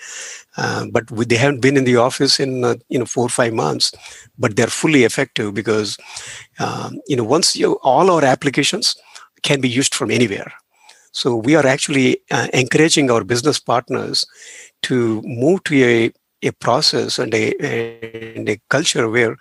uh, 0.57 0.87
but 0.93 1.11
we, 1.11 1.25
they 1.25 1.37
haven't 1.37 1.61
been 1.61 1.77
in 1.77 1.85
the 1.85 1.97
office 1.97 2.39
in 2.39 2.65
uh, 2.65 2.77
you 2.89 2.99
know 2.99 3.05
four 3.05 3.27
or 3.27 3.29
five 3.29 3.53
months, 3.53 3.93
but 4.39 4.55
they're 4.55 4.69
fully 4.69 5.03
effective 5.03 5.55
because 5.55 5.99
um, 6.61 7.01
you 7.09 7.17
know 7.17 7.25
once 7.25 7.57
you 7.57 7.75
all 7.83 8.13
our 8.13 8.25
applications 8.25 8.97
can 9.43 9.61
be 9.61 9.69
used 9.69 9.95
from 9.95 10.13
anywhere. 10.13 10.53
So 11.11 11.35
we 11.35 11.57
are 11.57 11.67
actually 11.67 12.19
uh, 12.31 12.47
encouraging 12.55 13.11
our 13.11 13.25
business 13.25 13.59
partners 13.59 14.25
to 14.83 15.21
move 15.23 15.65
to 15.65 15.85
a 15.85 16.13
a 16.43 16.53
process 16.53 17.19
and 17.19 17.35
a, 17.35 17.53
and 18.37 18.49
a 18.49 18.61
culture 18.69 19.09
where 19.09 19.37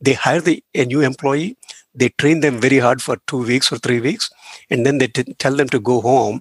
they 0.00 0.14
hire 0.14 0.40
the, 0.40 0.64
a 0.74 0.84
new 0.86 1.02
employee 1.02 1.56
they 1.98 2.08
train 2.10 2.40
them 2.40 2.60
very 2.60 2.78
hard 2.78 3.02
for 3.02 3.16
two 3.26 3.42
weeks 3.44 3.72
or 3.72 3.78
three 3.78 4.00
weeks 4.00 4.30
and 4.70 4.86
then 4.86 4.98
they 4.98 5.08
t- 5.08 5.34
tell 5.38 5.56
them 5.56 5.68
to 5.68 5.80
go 5.80 6.00
home 6.00 6.40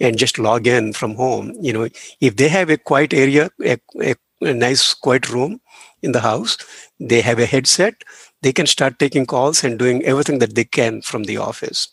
and 0.00 0.18
just 0.18 0.38
log 0.38 0.66
in 0.66 0.92
from 0.92 1.14
home. 1.14 1.52
You 1.60 1.72
know 1.72 1.88
if 2.20 2.36
they 2.36 2.48
have 2.48 2.70
a 2.70 2.78
quiet 2.78 3.12
area 3.14 3.50
a, 3.64 3.78
a, 4.00 4.14
a 4.40 4.54
nice 4.54 4.94
quiet 4.94 5.28
room 5.30 5.60
in 6.02 6.12
the 6.12 6.20
house 6.20 6.56
they 6.98 7.20
have 7.20 7.38
a 7.38 7.46
headset 7.46 7.94
they 8.42 8.52
can 8.52 8.66
start 8.66 8.98
taking 8.98 9.24
calls 9.24 9.62
and 9.62 9.78
doing 9.78 10.02
everything 10.02 10.40
that 10.40 10.56
they 10.56 10.64
can 10.64 11.00
from 11.00 11.24
the 11.24 11.36
office. 11.36 11.88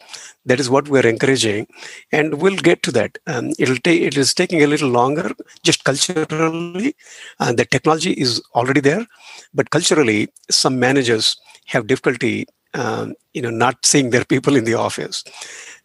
That 0.45 0.59
is 0.59 0.69
what 0.69 0.89
we're 0.89 1.05
encouraging 1.05 1.67
and 2.11 2.41
we'll 2.41 2.55
get 2.57 2.81
to 2.83 2.91
that. 2.93 3.19
Um, 3.27 3.51
it'll 3.59 3.77
take 3.77 4.01
it 4.01 4.17
is 4.17 4.33
taking 4.33 4.63
a 4.63 4.67
little 4.67 4.89
longer 4.89 5.31
just 5.63 5.83
culturally 5.83 6.95
uh, 7.39 7.53
the 7.53 7.65
technology 7.65 8.13
is 8.13 8.41
already 8.55 8.81
there 8.81 9.05
but 9.53 9.69
culturally 9.69 10.29
some 10.49 10.79
managers 10.79 11.37
have 11.67 11.85
difficulty 11.87 12.47
um, 12.73 13.13
you 13.33 13.41
know 13.41 13.49
not 13.49 13.85
seeing 13.85 14.09
their 14.09 14.25
people 14.25 14.55
in 14.55 14.65
the 14.65 14.73
office. 14.75 15.23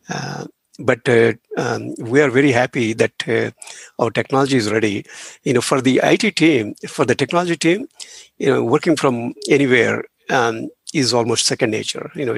Uh, 0.08 0.46
but 0.80 1.08
uh, 1.08 1.32
um, 1.56 1.94
we 1.98 2.20
are 2.20 2.30
very 2.30 2.50
happy 2.50 2.92
that 2.94 3.12
uh, 3.28 3.50
our 4.02 4.10
technology 4.10 4.56
is 4.56 4.70
ready. 4.72 5.04
You 5.44 5.54
know 5.54 5.60
for 5.60 5.80
the 5.80 6.00
it 6.02 6.36
team 6.36 6.74
for 6.88 7.04
the 7.04 7.14
technology 7.14 7.56
team 7.56 7.86
you 8.38 8.48
know 8.48 8.64
working 8.64 8.96
from 8.96 9.34
anywhere 9.48 10.04
um, 10.30 10.68
is 10.92 11.14
almost 11.14 11.46
second 11.46 11.70
nature. 11.70 12.10
You 12.14 12.26
know 12.26 12.36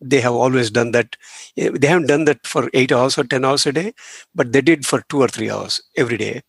they 0.00 0.20
have 0.20 0.34
always 0.34 0.70
done 0.70 0.92
that. 0.92 1.16
They 1.56 1.86
haven't 1.86 2.06
done 2.08 2.24
that 2.26 2.46
for 2.46 2.70
eight 2.74 2.92
hours 2.92 3.18
or 3.18 3.24
10 3.24 3.44
hours 3.44 3.66
a 3.66 3.72
day 3.72 3.94
but 4.34 4.52
they 4.52 4.60
did 4.60 4.86
for 4.86 5.02
two 5.08 5.20
or 5.22 5.28
three 5.28 5.50
hours 5.50 5.80
every 5.96 6.16
day 6.16 6.42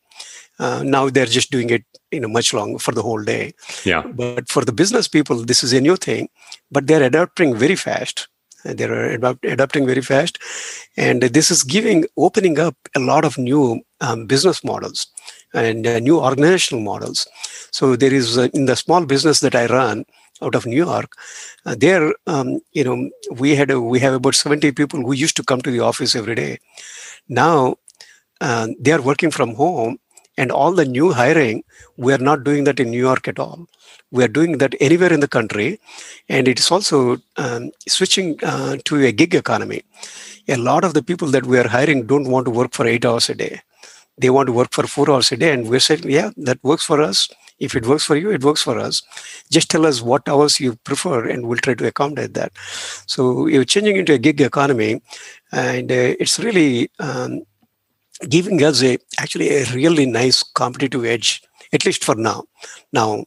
uh, 0.59 0.83
now 0.83 1.09
they're 1.09 1.25
just 1.25 1.51
doing 1.51 1.69
it 1.69 1.83
you 2.11 2.19
know 2.19 2.27
much 2.27 2.53
longer 2.53 2.79
for 2.79 2.91
the 2.91 3.01
whole 3.01 3.23
day. 3.23 3.53
Yeah. 3.85 4.03
But 4.03 4.49
for 4.49 4.63
the 4.63 4.71
business 4.71 5.07
people 5.07 5.43
this 5.43 5.63
is 5.63 5.73
a 5.73 5.81
new 5.81 5.95
thing 5.95 6.29
but 6.71 6.87
they're 6.87 7.03
adapting 7.03 7.55
very 7.55 7.75
fast. 7.75 8.27
They're 8.63 9.11
adapt- 9.11 9.45
adapting 9.45 9.85
very 9.85 10.01
fast. 10.01 10.39
And 10.97 11.21
this 11.21 11.51
is 11.51 11.63
giving 11.63 12.05
opening 12.17 12.59
up 12.59 12.75
a 12.95 12.99
lot 12.99 13.23
of 13.23 13.37
new 13.37 13.81
um, 14.01 14.25
business 14.25 14.63
models 14.63 15.07
and 15.53 15.87
uh, 15.87 15.99
new 15.99 16.19
organizational 16.19 16.83
models. 16.83 17.27
So 17.71 17.95
there 17.95 18.13
is 18.13 18.37
uh, 18.37 18.49
in 18.53 18.65
the 18.65 18.75
small 18.75 19.05
business 19.05 19.39
that 19.41 19.55
i 19.55 19.65
run 19.67 20.05
out 20.41 20.53
of 20.53 20.65
new 20.67 20.77
york 20.77 21.13
uh, 21.65 21.75
there 21.77 22.13
um, 22.27 22.59
you 22.71 22.83
know 22.83 23.09
we 23.31 23.55
had 23.55 23.71
a, 23.71 23.81
we 23.81 23.99
have 23.99 24.13
about 24.13 24.35
70 24.35 24.71
people 24.73 25.01
who 25.01 25.13
used 25.13 25.35
to 25.35 25.43
come 25.43 25.61
to 25.61 25.71
the 25.71 25.79
office 25.79 26.15
every 26.15 26.35
day. 26.35 26.59
Now 27.27 27.77
uh, 28.41 28.67
they 28.79 28.91
are 28.91 29.01
working 29.01 29.31
from 29.31 29.55
home 29.55 29.97
and 30.37 30.51
all 30.51 30.71
the 30.71 30.85
new 30.85 31.11
hiring, 31.11 31.63
we 31.97 32.13
are 32.13 32.19
not 32.29 32.43
doing 32.43 32.63
that 32.65 32.79
in 32.79 32.91
New 32.91 32.99
York 32.99 33.27
at 33.27 33.39
all. 33.39 33.67
We 34.11 34.23
are 34.23 34.27
doing 34.27 34.59
that 34.59 34.75
anywhere 34.79 35.11
in 35.11 35.19
the 35.19 35.27
country. 35.27 35.79
And 36.29 36.47
it's 36.47 36.71
also 36.71 37.17
um, 37.37 37.71
switching 37.87 38.39
uh, 38.43 38.77
to 38.85 39.05
a 39.05 39.11
gig 39.11 39.35
economy. 39.35 39.83
A 40.47 40.55
lot 40.55 40.83
of 40.83 40.93
the 40.93 41.03
people 41.03 41.27
that 41.29 41.45
we 41.45 41.59
are 41.59 41.67
hiring 41.67 42.05
don't 42.05 42.29
want 42.29 42.45
to 42.45 42.51
work 42.51 42.73
for 42.73 42.85
eight 42.85 43.05
hours 43.05 43.29
a 43.29 43.35
day. 43.35 43.61
They 44.17 44.29
want 44.29 44.47
to 44.47 44.53
work 44.53 44.71
for 44.71 44.87
four 44.87 45.11
hours 45.11 45.31
a 45.31 45.37
day. 45.37 45.51
And 45.53 45.69
we're 45.69 45.79
saying, 45.79 46.09
yeah, 46.09 46.31
that 46.37 46.63
works 46.63 46.83
for 46.83 47.01
us. 47.01 47.29
If 47.59 47.75
it 47.75 47.87
works 47.87 48.03
for 48.03 48.15
you, 48.15 48.29
it 48.29 48.43
works 48.43 48.61
for 48.61 48.77
us. 48.77 49.01
Just 49.49 49.69
tell 49.69 49.85
us 49.85 50.01
what 50.01 50.29
hours 50.29 50.59
you 50.59 50.75
prefer, 50.75 51.27
and 51.27 51.47
we'll 51.47 51.57
try 51.57 51.73
to 51.73 51.87
accommodate 51.87 52.35
that. 52.35 52.51
So 53.07 53.47
you're 53.47 53.65
changing 53.65 53.95
into 53.95 54.13
a 54.13 54.19
gig 54.19 54.39
economy, 54.41 55.01
and 55.51 55.91
uh, 55.91 56.13
it's 56.19 56.37
really 56.37 56.91
um, 56.99 57.41
giving 58.29 58.63
us 58.63 58.83
a 58.83 58.97
actually 59.19 59.49
a 59.49 59.65
really 59.73 60.05
nice 60.05 60.43
competitive 60.43 61.05
edge, 61.05 61.41
at 61.73 61.85
least 61.85 62.03
for 62.03 62.15
now. 62.15 62.43
Now, 62.93 63.25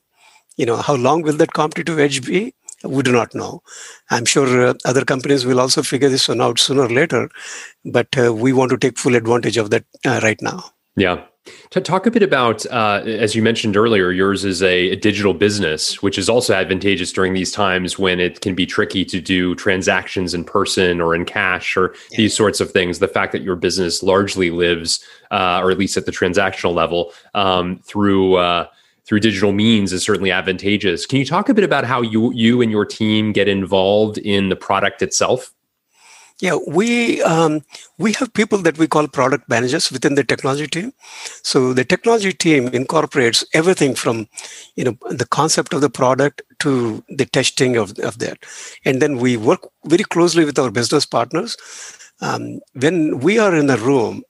you 0.56 0.66
know, 0.66 0.76
how 0.76 0.94
long 0.94 1.22
will 1.22 1.36
that 1.36 1.52
competitive 1.52 1.98
edge 1.98 2.24
be? 2.24 2.54
We 2.82 3.02
do 3.02 3.12
not 3.12 3.34
know. 3.34 3.62
I'm 4.10 4.24
sure 4.24 4.68
uh, 4.68 4.74
other 4.86 5.04
companies 5.04 5.44
will 5.44 5.60
also 5.60 5.82
figure 5.82 6.08
this 6.08 6.28
one 6.28 6.40
out 6.40 6.58
sooner 6.58 6.82
or 6.82 6.88
later, 6.88 7.28
but 7.84 8.08
uh, 8.18 8.32
we 8.32 8.52
want 8.54 8.70
to 8.70 8.78
take 8.78 8.98
full 8.98 9.14
advantage 9.14 9.58
of 9.58 9.70
that 9.70 9.84
uh, 10.06 10.20
right 10.22 10.40
now. 10.40 10.64
Yeah. 10.96 11.24
To 11.70 11.80
talk 11.80 12.04
a 12.04 12.10
bit 12.10 12.22
about, 12.22 12.66
uh, 12.66 13.02
as 13.06 13.34
you 13.34 13.42
mentioned 13.42 13.76
earlier, 13.76 14.10
yours 14.10 14.44
is 14.44 14.62
a, 14.62 14.90
a, 14.90 14.96
digital 14.96 15.32
business, 15.32 16.02
which 16.02 16.18
is 16.18 16.28
also 16.28 16.52
advantageous 16.52 17.12
during 17.12 17.32
these 17.32 17.50
times 17.50 17.98
when 17.98 18.20
it 18.20 18.42
can 18.42 18.54
be 18.54 18.66
tricky 18.66 19.04
to 19.06 19.20
do 19.20 19.54
transactions 19.54 20.34
in 20.34 20.44
person 20.44 21.00
or 21.00 21.14
in 21.14 21.24
cash 21.24 21.76
or 21.76 21.94
yeah. 22.10 22.18
these 22.18 22.36
sorts 22.36 22.60
of 22.60 22.70
things. 22.72 22.98
The 22.98 23.08
fact 23.08 23.32
that 23.32 23.42
your 23.42 23.56
business 23.56 24.02
largely 24.02 24.50
lives, 24.50 25.02
uh, 25.30 25.60
or 25.62 25.70
at 25.70 25.78
least 25.78 25.96
at 25.96 26.04
the 26.04 26.12
transactional 26.12 26.74
level, 26.74 27.12
um, 27.34 27.78
through 27.84 28.34
uh, 28.34 28.66
through 29.06 29.20
digital 29.20 29.52
means 29.52 29.92
is 29.92 30.02
certainly 30.02 30.30
advantageous. 30.30 31.06
Can 31.06 31.18
you 31.18 31.24
talk 31.24 31.48
a 31.48 31.54
bit 31.54 31.64
about 31.64 31.84
how 31.84 32.02
you 32.02 32.32
you 32.32 32.60
and 32.60 32.70
your 32.70 32.84
team 32.84 33.32
get 33.32 33.48
involved 33.48 34.18
in 34.18 34.50
the 34.50 34.56
product 34.56 35.02
itself? 35.02 35.52
Yeah, 36.40 36.56
we 36.66 37.22
um, 37.22 37.60
we 37.98 38.14
have 38.14 38.32
people 38.32 38.58
that 38.58 38.78
we 38.78 38.88
call 38.88 39.06
product 39.08 39.46
managers 39.48 39.92
within 39.92 40.14
the 40.14 40.24
technology 40.24 40.66
team. 40.66 40.92
So 41.42 41.74
the 41.74 41.84
technology 41.84 42.32
team 42.32 42.68
incorporates 42.68 43.44
everything 43.52 43.94
from, 43.94 44.26
you 44.74 44.84
know, 44.84 44.96
the 45.10 45.26
concept 45.26 45.74
of 45.74 45.82
the 45.82 45.90
product 45.90 46.40
to 46.60 47.04
the 47.08 47.26
testing 47.26 47.76
of, 47.76 47.98
of 47.98 48.18
that, 48.20 48.38
and 48.86 49.02
then 49.02 49.18
we 49.18 49.36
work 49.36 49.68
very 49.84 50.04
closely 50.04 50.46
with 50.46 50.58
our 50.58 50.70
business 50.70 51.04
partners. 51.04 51.56
Um, 52.22 52.60
when 52.74 53.20
we 53.20 53.38
are 53.38 53.54
in 53.54 53.68
a 53.68 53.76
room 53.76 54.22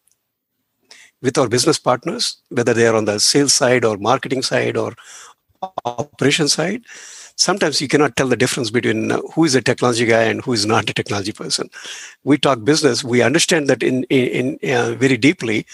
with 1.22 1.38
our 1.38 1.48
business 1.48 1.78
partners, 1.78 2.36
whether 2.48 2.74
they 2.74 2.86
are 2.86 2.96
on 2.96 3.04
the 3.04 3.20
sales 3.20 3.54
side 3.54 3.84
or 3.84 3.98
marketing 3.98 4.42
side 4.42 4.76
or 4.76 4.94
operation 5.84 6.48
side, 6.48 6.82
sometimes 7.40 7.80
you 7.80 7.88
cannot 7.88 8.16
tell 8.16 8.28
the 8.28 8.36
difference 8.36 8.70
between 8.70 9.10
uh, 9.10 9.20
who 9.34 9.44
is 9.44 9.54
a 9.54 9.62
technology 9.62 10.04
guy 10.04 10.24
and 10.24 10.42
who 10.44 10.52
is 10.52 10.66
not 10.66 10.90
a 10.90 10.94
technology 10.94 11.32
person. 11.32 11.70
We 12.22 12.36
talk 12.36 12.64
business, 12.64 13.02
we 13.02 13.22
understand 13.22 13.68
that 13.68 13.82
in, 13.82 14.04
in, 14.04 14.58
in 14.62 14.74
uh, 14.74 14.94
very 14.94 15.16
deeply, 15.16 15.66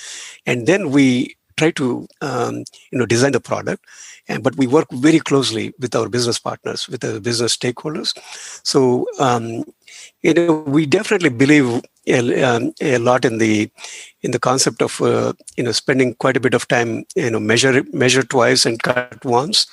and 0.47 0.67
then 0.67 0.91
we 0.91 1.37
try 1.57 1.71
to 1.73 2.07
um, 2.21 2.65
you 2.91 2.99
know 2.99 3.07
design 3.07 3.33
the 3.33 3.41
product. 3.41 3.85
And, 4.29 4.43
but 4.43 4.57
we 4.57 4.67
work 4.67 4.89
very 4.91 5.21
closely 5.21 5.73
with 5.79 5.95
our 5.95 6.09
business 6.09 6.39
partners, 6.39 6.89
with 6.89 7.01
the 7.01 7.21
business 7.21 7.57
stakeholders. 7.57 8.17
So 8.65 9.07
um, 9.19 9.65
you 10.23 10.35
know 10.35 10.65
we 10.67 10.87
definitely 10.87 11.31
believe 11.31 11.83
a, 12.07 12.43
um, 12.43 12.73
a, 12.81 12.99
lot 12.99 13.25
in 13.25 13.39
the 13.39 13.71
in 14.23 14.31
the 14.31 14.39
concept 14.39 14.83
of 14.83 15.01
uh, 15.01 15.33
you 15.57 15.65
know 15.65 15.73
spending 15.73 16.15
quite 16.15 16.37
a 16.37 16.41
bit 16.41 16.55
of 16.55 16.69
time 16.69 17.05
you 17.17 17.31
know 17.31 17.41
measure 17.41 17.83
measure 17.93 18.23
twice 18.23 18.67
and 18.67 18.83
cut 18.83 19.25
once 19.25 19.67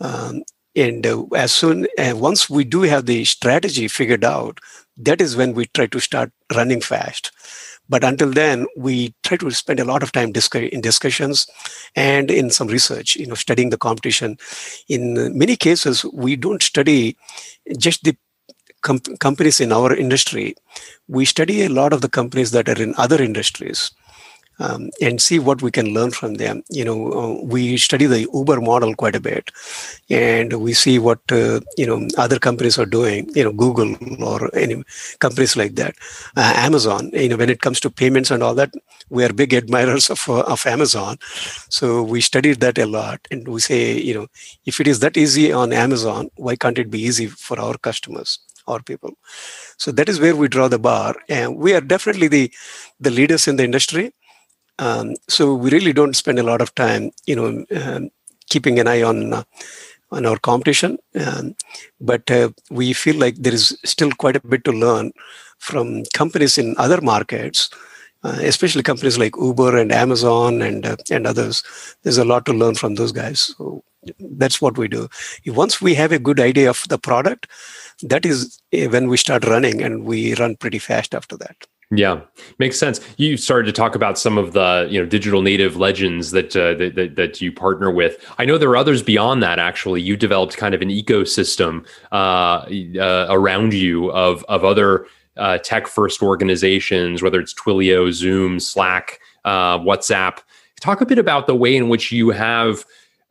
um, 0.00 0.42
and 0.80 1.06
uh, 1.06 1.24
as 1.36 1.52
soon 1.52 1.86
and 1.98 2.20
once 2.20 2.48
we 2.48 2.64
do 2.64 2.82
have 2.82 3.06
the 3.06 3.24
strategy 3.24 3.88
figured 3.88 4.24
out 4.24 4.60
that 4.96 5.20
is 5.20 5.36
when 5.36 5.54
we 5.54 5.66
try 5.66 5.86
to 5.86 6.00
start 6.00 6.30
running 6.54 6.80
fast. 6.80 7.32
But 7.88 8.04
until 8.04 8.30
then, 8.30 8.66
we 8.76 9.14
try 9.24 9.36
to 9.38 9.50
spend 9.50 9.80
a 9.80 9.84
lot 9.84 10.02
of 10.02 10.12
time 10.12 10.32
in 10.32 10.80
discussions 10.80 11.46
and 11.96 12.30
in 12.30 12.50
some 12.50 12.68
research, 12.68 13.16
you 13.16 13.26
know, 13.26 13.34
studying 13.34 13.70
the 13.70 13.78
competition. 13.78 14.38
In 14.88 15.36
many 15.36 15.56
cases, 15.56 16.04
we 16.12 16.36
don't 16.36 16.62
study 16.62 17.16
just 17.78 18.04
the 18.04 18.16
com- 18.82 19.00
companies 19.18 19.60
in 19.60 19.72
our 19.72 19.94
industry. 19.94 20.54
We 21.08 21.24
study 21.24 21.64
a 21.64 21.68
lot 21.68 21.92
of 21.92 22.00
the 22.00 22.08
companies 22.08 22.52
that 22.52 22.68
are 22.68 22.80
in 22.80 22.94
other 22.96 23.20
industries 23.20 23.90
um, 24.60 24.90
and 25.00 25.20
see 25.20 25.38
what 25.38 25.62
we 25.62 25.70
can 25.70 25.92
learn 25.94 26.10
from 26.10 26.34
them. 26.34 26.62
You 26.68 26.84
know, 26.84 27.12
uh, 27.12 27.44
we 27.44 27.76
study 27.76 28.06
the 28.06 28.28
Uber 28.32 28.60
model 28.60 28.94
quite 28.94 29.16
a 29.16 29.20
bit, 29.20 29.50
and 30.08 30.52
we 30.60 30.72
see 30.74 30.98
what 30.98 31.20
uh, 31.32 31.60
you 31.76 31.86
know 31.86 32.06
other 32.18 32.38
companies 32.38 32.78
are 32.78 32.86
doing. 32.86 33.28
You 33.34 33.44
know, 33.44 33.52
Google 33.52 33.96
or 34.22 34.54
any 34.54 34.82
companies 35.18 35.56
like 35.56 35.74
that, 35.76 35.94
uh, 36.36 36.52
Amazon. 36.56 37.10
You 37.12 37.30
know, 37.30 37.36
when 37.36 37.50
it 37.50 37.62
comes 37.62 37.80
to 37.80 37.90
payments 37.90 38.30
and 38.30 38.42
all 38.42 38.54
that, 38.54 38.72
we 39.08 39.24
are 39.24 39.32
big 39.32 39.54
admirers 39.62 40.10
of 40.10 40.28
uh, 40.28 40.42
of 40.42 40.66
Amazon. 40.66 41.16
So 41.68 42.02
we 42.02 42.20
studied 42.20 42.60
that 42.60 42.78
a 42.78 42.86
lot, 42.86 43.26
and 43.30 43.48
we 43.48 43.60
say, 43.60 43.98
you 43.98 44.14
know, 44.14 44.26
if 44.66 44.80
it 44.80 44.86
is 44.86 45.00
that 45.00 45.16
easy 45.16 45.52
on 45.52 45.72
Amazon, 45.72 46.30
why 46.36 46.56
can't 46.56 46.78
it 46.78 46.90
be 46.90 47.00
easy 47.00 47.26
for 47.26 47.58
our 47.58 47.76
customers? 47.78 48.38
our 48.68 48.82
people 48.82 49.12
so 49.78 49.90
that 49.90 50.08
is 50.08 50.20
where 50.20 50.36
we 50.36 50.46
draw 50.46 50.68
the 50.68 50.78
bar 50.78 51.16
and 51.28 51.56
we 51.56 51.72
are 51.74 51.80
definitely 51.80 52.28
the 52.28 52.52
the 53.00 53.10
leaders 53.10 53.48
in 53.48 53.56
the 53.56 53.64
industry 53.64 54.12
um, 54.80 55.14
so 55.28 55.54
we 55.54 55.70
really 55.70 55.92
don't 55.92 56.16
spend 56.16 56.38
a 56.38 56.48
lot 56.50 56.62
of 56.62 56.74
time, 56.74 57.10
you 57.26 57.36
know, 57.36 57.64
um, 57.80 58.10
keeping 58.48 58.78
an 58.80 58.88
eye 58.88 59.02
on 59.02 59.34
uh, 59.34 59.44
on 60.10 60.26
our 60.26 60.38
competition. 60.38 60.98
Um, 61.14 61.54
but 62.00 62.30
uh, 62.30 62.50
we 62.70 62.92
feel 62.92 63.16
like 63.16 63.36
there 63.36 63.54
is 63.54 63.78
still 63.84 64.10
quite 64.10 64.36
a 64.36 64.40
bit 64.40 64.64
to 64.64 64.72
learn 64.72 65.12
from 65.58 66.04
companies 66.14 66.58
in 66.58 66.74
other 66.78 67.00
markets, 67.00 67.70
uh, 68.24 68.38
especially 68.40 68.82
companies 68.82 69.18
like 69.18 69.36
Uber 69.36 69.76
and 69.76 69.92
Amazon 69.92 70.62
and 70.62 70.86
uh, 70.86 70.96
and 71.10 71.26
others. 71.26 71.62
There's 72.02 72.18
a 72.18 72.24
lot 72.24 72.46
to 72.46 72.52
learn 72.52 72.74
from 72.74 72.94
those 72.94 73.12
guys. 73.12 73.54
So 73.56 73.84
that's 74.18 74.62
what 74.62 74.78
we 74.78 74.88
do. 74.88 75.08
Once 75.46 75.82
we 75.82 75.94
have 75.94 76.10
a 76.10 76.18
good 76.18 76.40
idea 76.40 76.70
of 76.70 76.88
the 76.88 76.98
product, 76.98 77.48
that 78.02 78.24
is 78.24 78.58
uh, 78.74 78.88
when 78.88 79.08
we 79.08 79.18
start 79.18 79.44
running, 79.44 79.82
and 79.82 80.04
we 80.04 80.34
run 80.36 80.56
pretty 80.56 80.78
fast 80.78 81.14
after 81.14 81.36
that. 81.36 81.66
Yeah, 81.92 82.20
makes 82.60 82.78
sense. 82.78 83.00
You 83.16 83.36
started 83.36 83.66
to 83.66 83.72
talk 83.72 83.96
about 83.96 84.16
some 84.16 84.38
of 84.38 84.52
the 84.52 84.86
you 84.88 85.00
know 85.00 85.06
digital 85.06 85.42
native 85.42 85.76
legends 85.76 86.30
that, 86.30 86.54
uh, 86.54 86.74
that, 86.74 86.94
that 86.94 87.16
that 87.16 87.40
you 87.40 87.50
partner 87.50 87.90
with. 87.90 88.24
I 88.38 88.44
know 88.44 88.58
there 88.58 88.70
are 88.70 88.76
others 88.76 89.02
beyond 89.02 89.42
that. 89.42 89.58
Actually, 89.58 90.00
you 90.00 90.16
developed 90.16 90.56
kind 90.56 90.72
of 90.72 90.82
an 90.82 90.88
ecosystem 90.88 91.84
uh, 92.12 92.66
uh, 93.00 93.26
around 93.28 93.74
you 93.74 94.12
of 94.12 94.44
of 94.44 94.64
other 94.64 95.06
uh, 95.36 95.58
tech 95.58 95.88
first 95.88 96.22
organizations, 96.22 97.22
whether 97.22 97.40
it's 97.40 97.54
Twilio, 97.54 98.12
Zoom, 98.12 98.60
Slack, 98.60 99.18
uh, 99.44 99.78
WhatsApp. 99.80 100.38
Talk 100.80 101.00
a 101.00 101.06
bit 101.06 101.18
about 101.18 101.48
the 101.48 101.56
way 101.56 101.76
in 101.76 101.88
which 101.88 102.12
you 102.12 102.30
have 102.30 102.84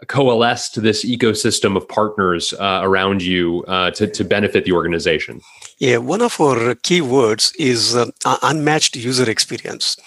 coalesced 0.07 0.81
this 0.81 1.05
ecosystem 1.05 1.75
of 1.75 1.87
partners 1.87 2.53
uh, 2.53 2.81
around 2.83 3.21
you 3.21 3.63
to 3.67 4.07
to 4.07 4.23
benefit 4.23 4.65
the 4.65 4.71
organization. 4.71 5.41
Yeah, 5.79 5.97
one 5.97 6.21
of 6.21 6.39
our 6.41 6.75
key 6.75 7.01
words 7.01 7.53
is 7.57 7.95
uh, 7.95 8.07
unmatched 8.25 8.95
user 8.95 9.29
experience. 9.29 9.97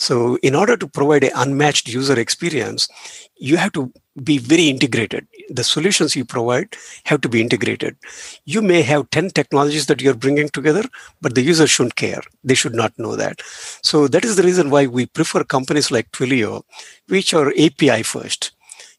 So, 0.00 0.36
in 0.42 0.54
order 0.54 0.78
to 0.78 0.86
provide 0.86 1.24
an 1.24 1.32
unmatched 1.34 1.86
user 1.86 2.18
experience, 2.18 2.88
you 3.36 3.58
have 3.58 3.72
to 3.72 3.92
be 4.22 4.38
very 4.38 4.68
integrated. 4.68 5.26
The 5.50 5.62
solutions 5.62 6.16
you 6.16 6.24
provide 6.24 6.74
have 7.04 7.20
to 7.20 7.28
be 7.28 7.40
integrated. 7.42 7.96
You 8.46 8.62
may 8.62 8.80
have 8.80 9.10
10 9.10 9.30
technologies 9.30 9.86
that 9.86 10.00
you're 10.00 10.14
bringing 10.14 10.48
together, 10.48 10.84
but 11.20 11.34
the 11.34 11.42
user 11.42 11.66
shouldn't 11.66 11.96
care. 11.96 12.22
They 12.42 12.54
should 12.54 12.74
not 12.74 12.98
know 12.98 13.14
that. 13.16 13.42
So, 13.82 14.08
that 14.08 14.24
is 14.24 14.36
the 14.36 14.42
reason 14.42 14.70
why 14.70 14.86
we 14.86 15.04
prefer 15.04 15.44
companies 15.44 15.90
like 15.90 16.12
Twilio, 16.12 16.62
which 17.08 17.34
are 17.34 17.52
API 17.58 18.02
first. 18.02 18.52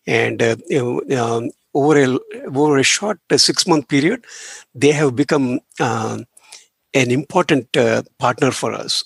And 0.08 0.41
uh, 0.41 0.55
um, 1.17 1.51
over 1.74 1.98
a 2.03 2.20
over 2.48 2.77
a 2.77 2.84
short 2.84 3.20
uh, 3.29 3.38
six 3.38 3.67
month 3.67 3.88
period, 3.88 4.25
they 4.75 4.91
have 4.91 5.15
become 5.15 5.60
uh, 5.79 6.20
an 6.93 7.12
important 7.12 7.75
uh, 7.77 8.03
partner 8.20 8.51
for 8.51 8.74
us, 8.74 9.03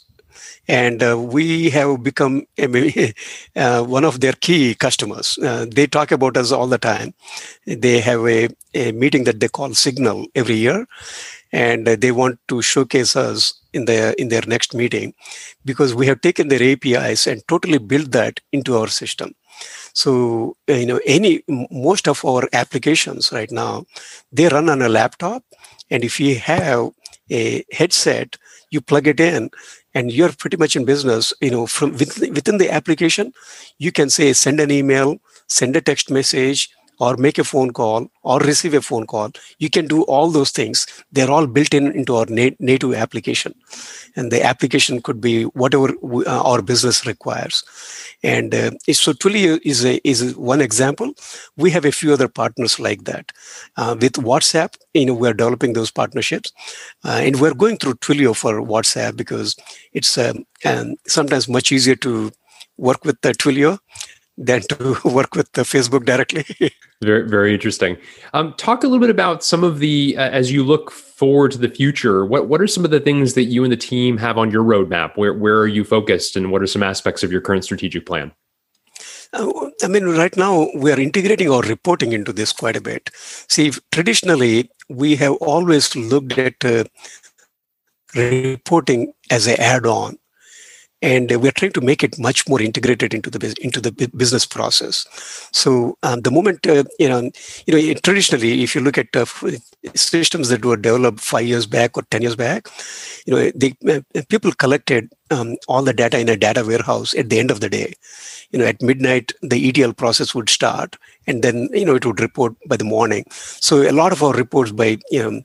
and 0.67 1.03
uh, 1.03 1.17
we 1.19 1.69
have 1.71 2.03
become 2.03 2.45
uh, 3.55 3.83
one 3.83 4.05
of 4.05 4.19
their 4.21 4.33
key 4.33 4.75
customers. 4.75 5.37
They 5.41 5.87
talk 5.87 6.11
about 6.11 6.37
us 6.37 6.51
all 6.51 6.67
the 6.67 6.77
time. 6.77 7.13
They 7.67 7.99
have 8.01 8.25
a, 8.27 8.49
a 8.73 8.91
meeting 8.93 9.25
that 9.25 9.39
they 9.39 9.49
call 9.49 9.73
Signal 9.73 10.27
every 10.35 10.55
year, 10.55 10.87
and 11.51 11.87
they 11.87 12.11
want 12.11 12.39
to 12.49 12.61
showcase 12.61 13.15
us 13.15 13.53
in 13.73 13.85
their 13.85 14.13
in 14.13 14.29
their 14.29 14.43
next 14.47 14.73
meeting 14.73 15.13
because 15.65 15.93
we 15.95 16.07
have 16.07 16.21
taken 16.21 16.47
their 16.49 16.63
APIs 16.63 17.27
and 17.27 17.41
totally 17.47 17.77
built 17.79 18.11
that 18.11 18.39
into 18.51 18.77
our 18.77 18.87
system. 18.87 19.33
So, 19.95 20.57
you 20.67 20.85
know, 20.85 20.99
any, 21.05 21.41
most 21.71 22.07
of 22.09 22.23
our 22.25 22.49
applications 22.51 23.31
right 23.31 23.49
now, 23.49 23.85
they 24.31 24.49
run 24.49 24.67
on 24.69 24.81
a 24.81 24.89
laptop. 24.89 25.43
And 25.89 26.03
if 26.03 26.19
you 26.19 26.35
have 26.35 26.91
a 27.31 27.63
headset, 27.71 28.35
you 28.71 28.81
plug 28.81 29.07
it 29.07 29.21
in 29.21 29.49
and 29.93 30.11
you're 30.11 30.33
pretty 30.33 30.57
much 30.57 30.75
in 30.75 30.83
business, 30.83 31.33
you 31.39 31.49
know, 31.49 31.65
from 31.65 31.93
within, 31.93 32.33
within 32.33 32.57
the 32.57 32.69
application, 32.69 33.31
you 33.77 33.93
can 33.93 34.09
say, 34.09 34.33
send 34.33 34.59
an 34.59 34.69
email, 34.69 35.17
send 35.47 35.77
a 35.77 35.81
text 35.81 36.11
message, 36.11 36.69
or 36.99 37.17
make 37.17 37.37
a 37.37 37.43
phone 37.43 37.71
call 37.71 38.07
or 38.23 38.39
receive 38.39 38.73
a 38.73 38.81
phone 38.81 39.05
call 39.05 39.31
you 39.59 39.69
can 39.69 39.87
do 39.87 40.03
all 40.03 40.29
those 40.29 40.51
things. 40.51 40.85
They're 41.11 41.31
all 41.31 41.47
built 41.47 41.73
in 41.73 41.91
into 41.91 42.15
our 42.15 42.25
nat- 42.25 42.59
native 42.59 42.93
application. 42.93 43.53
And 44.15 44.31
the 44.31 44.43
application 44.43 45.01
could 45.01 45.19
be 45.21 45.43
whatever 45.43 45.93
we, 46.01 46.25
uh, 46.25 46.41
our 46.41 46.61
business 46.61 47.05
requires. 47.05 47.63
And 48.23 48.53
uh, 48.55 48.71
so 48.91 49.13
Twilio 49.13 49.59
is 49.63 49.85
a, 49.85 49.99
is 50.07 50.35
one 50.35 50.61
example. 50.61 51.13
We 51.57 51.71
have 51.71 51.85
a 51.85 51.91
few 51.91 52.13
other 52.13 52.27
partners 52.27 52.79
like 52.79 53.03
that. 53.05 53.31
Uh, 53.77 53.95
with 53.99 54.13
whatsapp 54.13 54.75
you 54.93 55.05
know 55.05 55.13
we're 55.13 55.33
developing 55.33 55.73
those 55.73 55.91
partnerships. 55.91 56.51
Uh, 57.03 57.19
and 57.23 57.39
we're 57.39 57.53
going 57.53 57.77
through 57.77 57.95
twilio 57.95 58.35
for 58.35 58.61
whatsapp 58.61 59.15
because 59.15 59.55
it's 59.93 60.17
um, 60.17 60.45
sometimes 61.07 61.47
much 61.47 61.71
easier 61.71 61.95
to 61.95 62.31
work 62.77 63.03
with 63.05 63.19
the 63.21 63.31
twilio 63.33 63.77
than 64.37 64.61
to 64.61 64.97
work 65.05 65.35
with 65.35 65.51
the 65.53 65.61
Facebook 65.61 66.05
directly. 66.05 66.45
very, 67.01 67.27
very 67.27 67.53
interesting. 67.53 67.97
Um, 68.33 68.53
talk 68.57 68.83
a 68.83 68.87
little 68.87 68.99
bit 68.99 69.09
about 69.09 69.43
some 69.43 69.63
of 69.63 69.79
the 69.79 70.15
uh, 70.17 70.29
as 70.29 70.51
you 70.51 70.63
look 70.63 70.91
forward 70.91 71.51
to 71.51 71.57
the 71.57 71.69
future. 71.69 72.25
What 72.25 72.47
what 72.47 72.61
are 72.61 72.67
some 72.67 72.85
of 72.85 72.91
the 72.91 72.99
things 72.99 73.33
that 73.33 73.45
you 73.45 73.63
and 73.63 73.71
the 73.71 73.77
team 73.77 74.17
have 74.17 74.37
on 74.37 74.51
your 74.51 74.63
roadmap? 74.63 75.17
Where 75.17 75.33
where 75.33 75.59
are 75.59 75.67
you 75.67 75.83
focused, 75.83 76.35
and 76.35 76.51
what 76.51 76.61
are 76.61 76.67
some 76.67 76.83
aspects 76.83 77.23
of 77.23 77.31
your 77.31 77.41
current 77.41 77.63
strategic 77.63 78.05
plan? 78.05 78.31
Uh, 79.33 79.69
I 79.83 79.87
mean, 79.87 80.05
right 80.05 80.35
now 80.37 80.69
we 80.75 80.91
are 80.91 80.99
integrating 80.99 81.49
our 81.49 81.61
reporting 81.61 82.13
into 82.13 82.31
this 82.31 82.53
quite 82.53 82.75
a 82.75 82.81
bit. 82.81 83.09
See, 83.49 83.71
traditionally 83.91 84.69
we 84.89 85.15
have 85.15 85.33
always 85.33 85.95
looked 85.95 86.37
at 86.37 86.63
uh, 86.63 86.85
reporting 88.15 89.13
as 89.29 89.47
an 89.47 89.59
add-on 89.59 90.17
and 91.05 91.29
we're 91.41 91.51
trying 91.51 91.71
to 91.73 91.81
make 91.81 92.03
it 92.03 92.17
much 92.17 92.47
more 92.49 92.59
integrated 92.59 93.13
into 93.13 93.29
the 93.29 93.55
into 93.61 93.79
the 93.79 93.91
business 94.21 94.45
process. 94.45 95.05
So 95.51 95.97
um, 96.01 96.21
the 96.21 96.31
moment 96.31 96.65
uh, 96.65 96.83
you 96.97 97.07
know, 97.07 97.29
you 97.67 97.73
know, 97.73 97.93
traditionally, 98.07 98.63
if 98.63 98.73
you 98.73 98.81
look 98.81 98.97
at 98.97 99.15
uh, 99.15 99.25
systems 99.93 100.49
that 100.49 100.65
were 100.65 100.77
developed 100.77 101.19
five 101.19 101.45
years 101.45 101.67
back 101.67 101.95
or 101.95 102.03
ten 102.09 102.23
years 102.23 102.35
back, 102.35 102.69
you 103.25 103.35
know, 103.35 103.51
they, 103.53 103.75
uh, 103.87 104.01
people 104.29 104.51
collected 104.53 105.13
um, 105.29 105.55
all 105.67 105.83
the 105.83 105.93
data 105.93 106.19
in 106.19 106.27
a 106.27 106.35
data 106.35 106.65
warehouse 106.65 107.13
at 107.13 107.29
the 107.29 107.39
end 107.39 107.51
of 107.51 107.59
the 107.59 107.69
day. 107.69 107.93
You 108.49 108.59
know, 108.59 108.65
at 108.65 108.81
midnight, 108.81 109.31
the 109.43 109.69
ETL 109.69 109.93
process 109.93 110.33
would 110.33 110.49
start, 110.49 110.97
and 111.27 111.43
then 111.43 111.69
you 111.71 111.85
know 111.85 111.95
it 111.95 112.05
would 112.05 112.19
report 112.19 112.55
by 112.67 112.77
the 112.77 112.91
morning. 112.95 113.25
So 113.29 113.83
a 113.83 113.97
lot 114.01 114.11
of 114.11 114.23
our 114.23 114.33
reports 114.33 114.71
by 114.71 114.97
you 115.11 115.23
know 115.23 115.41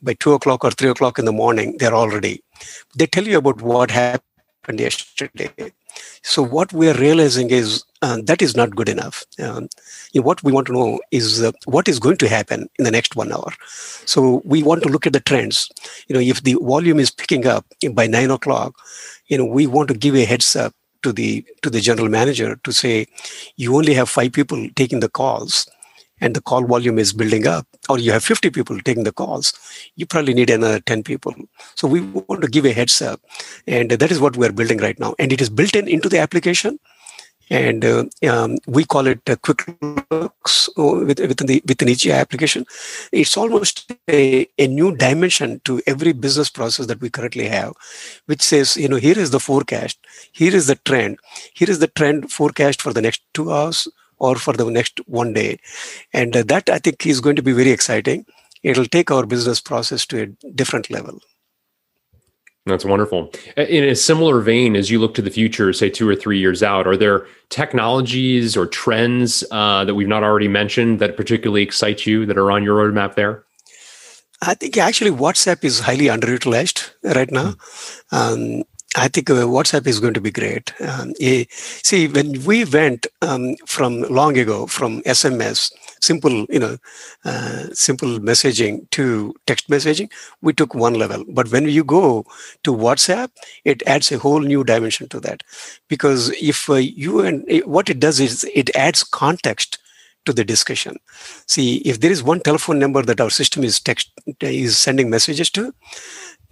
by 0.00 0.14
two 0.14 0.32
o'clock 0.32 0.64
or 0.64 0.70
three 0.70 0.88
o'clock 0.88 1.18
in 1.18 1.26
the 1.26 1.38
morning, 1.44 1.76
they're 1.78 1.94
already. 1.94 2.42
They 2.96 3.06
tell 3.06 3.26
you 3.28 3.38
about 3.38 3.60
what 3.60 3.90
happened 3.90 4.31
happened 4.62 4.80
yesterday. 4.80 5.50
So 6.22 6.42
what 6.42 6.72
we 6.72 6.88
are 6.88 6.94
realizing 6.94 7.50
is 7.50 7.84
uh, 8.00 8.18
that 8.24 8.40
is 8.40 8.56
not 8.56 8.76
good 8.76 8.88
enough. 8.88 9.24
Um, 9.38 9.68
you 10.12 10.20
know, 10.20 10.26
what 10.26 10.42
we 10.42 10.52
want 10.52 10.68
to 10.68 10.72
know 10.72 11.00
is 11.10 11.42
uh, 11.42 11.52
what 11.64 11.88
is 11.88 11.98
going 11.98 12.16
to 12.18 12.28
happen 12.28 12.68
in 12.78 12.84
the 12.84 12.90
next 12.90 13.16
one 13.16 13.32
hour. 13.32 13.52
So 14.06 14.40
we 14.44 14.62
want 14.62 14.82
to 14.84 14.88
look 14.88 15.06
at 15.06 15.12
the 15.12 15.20
trends. 15.20 15.68
You 16.08 16.14
know, 16.14 16.20
if 16.20 16.42
the 16.42 16.54
volume 16.60 17.00
is 17.00 17.10
picking 17.10 17.46
up 17.46 17.66
by 17.92 18.06
nine 18.06 18.30
o'clock, 18.30 18.74
you 19.26 19.36
know, 19.36 19.44
we 19.44 19.66
want 19.66 19.88
to 19.88 19.94
give 19.94 20.14
a 20.14 20.24
heads 20.24 20.54
up 20.54 20.74
to 21.02 21.12
the 21.12 21.44
to 21.62 21.70
the 21.70 21.80
general 21.80 22.08
manager 22.08 22.56
to 22.62 22.72
say, 22.72 23.06
you 23.56 23.76
only 23.76 23.94
have 23.94 24.08
five 24.08 24.32
people 24.32 24.68
taking 24.76 25.00
the 25.00 25.08
calls 25.08 25.68
and 26.22 26.36
the 26.36 26.40
call 26.40 26.64
volume 26.64 26.98
is 26.98 27.12
building 27.12 27.46
up, 27.46 27.66
or 27.88 27.98
you 27.98 28.12
have 28.12 28.24
50 28.24 28.50
people 28.50 28.78
taking 28.80 29.02
the 29.04 29.12
calls, 29.12 29.52
you 29.96 30.06
probably 30.06 30.34
need 30.34 30.50
another 30.50 30.80
10 30.80 31.02
people. 31.02 31.34
So 31.74 31.88
we 31.88 32.00
want 32.00 32.42
to 32.42 32.48
give 32.48 32.64
a 32.64 32.72
heads 32.72 33.02
up. 33.02 33.20
And 33.66 33.90
that 33.90 34.10
is 34.10 34.20
what 34.20 34.36
we're 34.36 34.52
building 34.52 34.78
right 34.78 34.98
now. 34.98 35.14
And 35.18 35.32
it 35.32 35.42
is 35.42 35.50
built 35.50 35.74
in 35.74 35.88
into 35.88 36.08
the 36.08 36.18
application. 36.18 36.78
and 37.50 37.84
uh, 37.84 38.04
um, 38.32 38.56
we 38.66 38.84
call 38.92 39.06
it 39.06 39.20
uh, 39.28 39.36
QuickLooks 39.36 40.54
uh, 40.78 41.04
within 41.06 41.46
the 41.50 41.62
within 41.70 41.88
each 41.88 42.06
application. 42.06 42.64
It's 43.20 43.36
almost 43.36 43.92
a, 44.18 44.46
a 44.58 44.66
new 44.66 44.96
dimension 44.96 45.60
to 45.66 45.82
every 45.86 46.12
business 46.12 46.48
process 46.58 46.86
that 46.86 47.00
we 47.00 47.10
currently 47.10 47.48
have, 47.48 47.74
which 48.26 48.42
says, 48.42 48.76
you 48.76 48.88
know, 48.88 49.00
here 49.08 49.18
is 49.18 49.32
the 49.32 49.40
forecast, 49.48 49.98
here 50.32 50.54
is 50.60 50.66
the 50.72 50.78
trend, 50.90 51.18
here 51.60 51.70
is 51.74 51.80
the 51.80 51.88
trend 51.88 52.32
forecast 52.38 52.80
for 52.80 52.94
the 52.94 53.02
next 53.08 53.22
two 53.34 53.52
hours 53.52 53.88
or 54.22 54.36
for 54.36 54.54
the 54.54 54.70
next 54.70 55.00
one 55.06 55.32
day, 55.32 55.58
and 56.12 56.36
uh, 56.36 56.44
that 56.46 56.70
I 56.70 56.78
think 56.78 57.04
is 57.04 57.20
going 57.20 57.36
to 57.36 57.42
be 57.42 57.52
very 57.52 57.70
exciting. 57.70 58.24
It'll 58.62 58.86
take 58.86 59.10
our 59.10 59.26
business 59.26 59.60
process 59.60 60.06
to 60.06 60.22
a 60.22 60.26
different 60.52 60.88
level. 60.90 61.18
That's 62.64 62.84
wonderful. 62.84 63.32
In 63.56 63.82
a 63.82 63.96
similar 63.96 64.40
vein, 64.40 64.76
as 64.76 64.88
you 64.88 65.00
look 65.00 65.14
to 65.14 65.22
the 65.22 65.30
future, 65.30 65.72
say 65.72 65.90
two 65.90 66.08
or 66.08 66.14
three 66.14 66.38
years 66.38 66.62
out, 66.62 66.86
are 66.86 66.96
there 66.96 67.26
technologies 67.48 68.56
or 68.56 68.68
trends 68.68 69.42
uh, 69.50 69.84
that 69.84 69.96
we've 69.96 70.06
not 70.06 70.22
already 70.22 70.46
mentioned 70.46 71.00
that 71.00 71.16
particularly 71.16 71.62
excite 71.62 72.06
you 72.06 72.24
that 72.26 72.38
are 72.38 72.52
on 72.52 72.62
your 72.62 72.78
roadmap 72.78 73.16
there? 73.16 73.44
I 74.42 74.54
think 74.54 74.76
actually 74.76 75.10
WhatsApp 75.10 75.64
is 75.64 75.80
highly 75.80 76.06
underutilized 76.06 76.90
right 77.02 77.30
now. 77.30 77.54
Mm. 78.12 78.58
Um, 78.60 78.64
I 78.96 79.08
think 79.08 79.30
uh, 79.30 79.34
WhatsApp 79.44 79.86
is 79.86 80.00
going 80.00 80.14
to 80.14 80.20
be 80.20 80.30
great. 80.30 80.72
Um, 80.80 81.14
see, 81.16 82.08
when 82.08 82.44
we 82.44 82.64
went 82.66 83.06
um, 83.22 83.56
from 83.66 84.02
long 84.02 84.36
ago 84.36 84.66
from 84.66 85.00
SMS 85.02 85.72
simple, 86.02 86.44
you 86.50 86.58
know, 86.58 86.76
uh, 87.24 87.68
simple 87.72 88.18
messaging 88.18 88.90
to 88.90 89.34
text 89.46 89.70
messaging, 89.70 90.10
we 90.42 90.52
took 90.52 90.74
one 90.74 90.94
level. 90.94 91.24
But 91.28 91.50
when 91.50 91.68
you 91.68 91.84
go 91.84 92.26
to 92.64 92.74
WhatsApp, 92.74 93.30
it 93.64 93.82
adds 93.86 94.12
a 94.12 94.18
whole 94.18 94.40
new 94.40 94.62
dimension 94.62 95.08
to 95.08 95.20
that. 95.20 95.42
Because 95.88 96.30
if 96.30 96.68
uh, 96.68 96.74
you 96.74 97.20
and 97.20 97.44
eh, 97.48 97.60
what 97.64 97.88
it 97.88 97.98
does 97.98 98.20
is 98.20 98.44
it 98.52 98.74
adds 98.76 99.04
context 99.04 99.78
to 100.24 100.32
the 100.32 100.44
discussion. 100.44 100.96
See, 101.46 101.76
if 101.78 102.00
there 102.00 102.10
is 102.10 102.22
one 102.22 102.40
telephone 102.40 102.78
number 102.78 103.02
that 103.02 103.20
our 103.20 103.30
system 103.30 103.64
is 103.64 103.80
text 103.80 104.10
is 104.40 104.78
sending 104.78 105.10
messages 105.10 105.50
to, 105.50 105.74